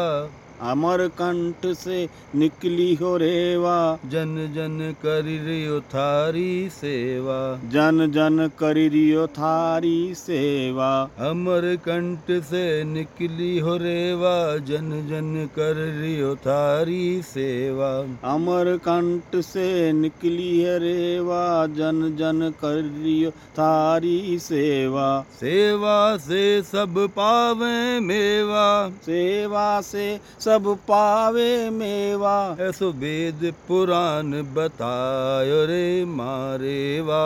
अमर 0.63 1.07
कंठ 1.07 1.75
से 1.75 2.09
निकली 2.35 2.95
हो 2.95 3.17
रेवा। 3.17 3.99
जन 4.05 4.51
जन 4.55 4.95
कर 5.01 5.23
रियो 5.23 5.79
थारी 5.79 6.69
सेवा। 6.69 7.59
जन 7.69 8.11
जन 8.11 8.49
करियो 8.59 9.27
थारी 9.27 10.15
सेवा। 10.15 11.09
अमर 11.19 11.75
कंठ 11.75 12.43
से 12.43 12.83
निकली 12.83 13.59
हो 13.59 13.77
रेवा। 13.77 14.57
जन 14.57 14.89
जन 15.09 15.49
कर 15.55 16.01
रियो 16.01 16.35
थारी 16.35 17.21
सेवा। 17.21 17.91
अमर 18.33 18.77
कंठ 18.77 19.35
से 19.35 19.93
निकली 19.93 20.59
है 20.59 20.79
रेवा। 20.79 21.67
जन 21.67 22.15
जन 22.19 22.53
कर 22.61 23.01
रियो 23.03 23.31
थारी 23.31 24.39
सेवा। 24.39 25.25
सेवा 25.33 26.17
से 26.17 26.61
सब 26.61 27.07
पावे 27.07 27.99
मेवा। 27.99 28.89
सेवा 28.89 29.81
से 29.81 30.19
सब 30.39 30.52
पावे 30.59 31.69
मेवा। 31.69 32.57
ऐसो 32.59 32.91
वेद 32.91 33.53
पुराण 33.67 34.31
बतायो 34.53 35.65
रे 35.65 36.05
मारे 36.05 37.01
वा 37.01 37.23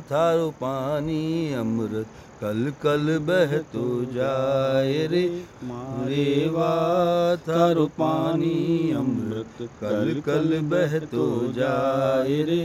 थारो 0.00 0.50
पानी 0.50 1.54
अमृत 1.54 2.06
कल 2.42 2.72
कल 2.82 3.18
बह 3.18 3.56
तो 3.72 3.86
जाए 4.14 5.06
रे 5.06 5.24
मारे 5.64 6.48
वा 6.48 6.74
थारो 7.48 7.86
पानी 7.86 8.92
अमृत 8.92 9.68
कल 9.80 10.22
कल 10.26 10.60
बह 10.64 10.98
तो 10.98 11.52
जाए 11.52 12.42
रे। 12.42 12.62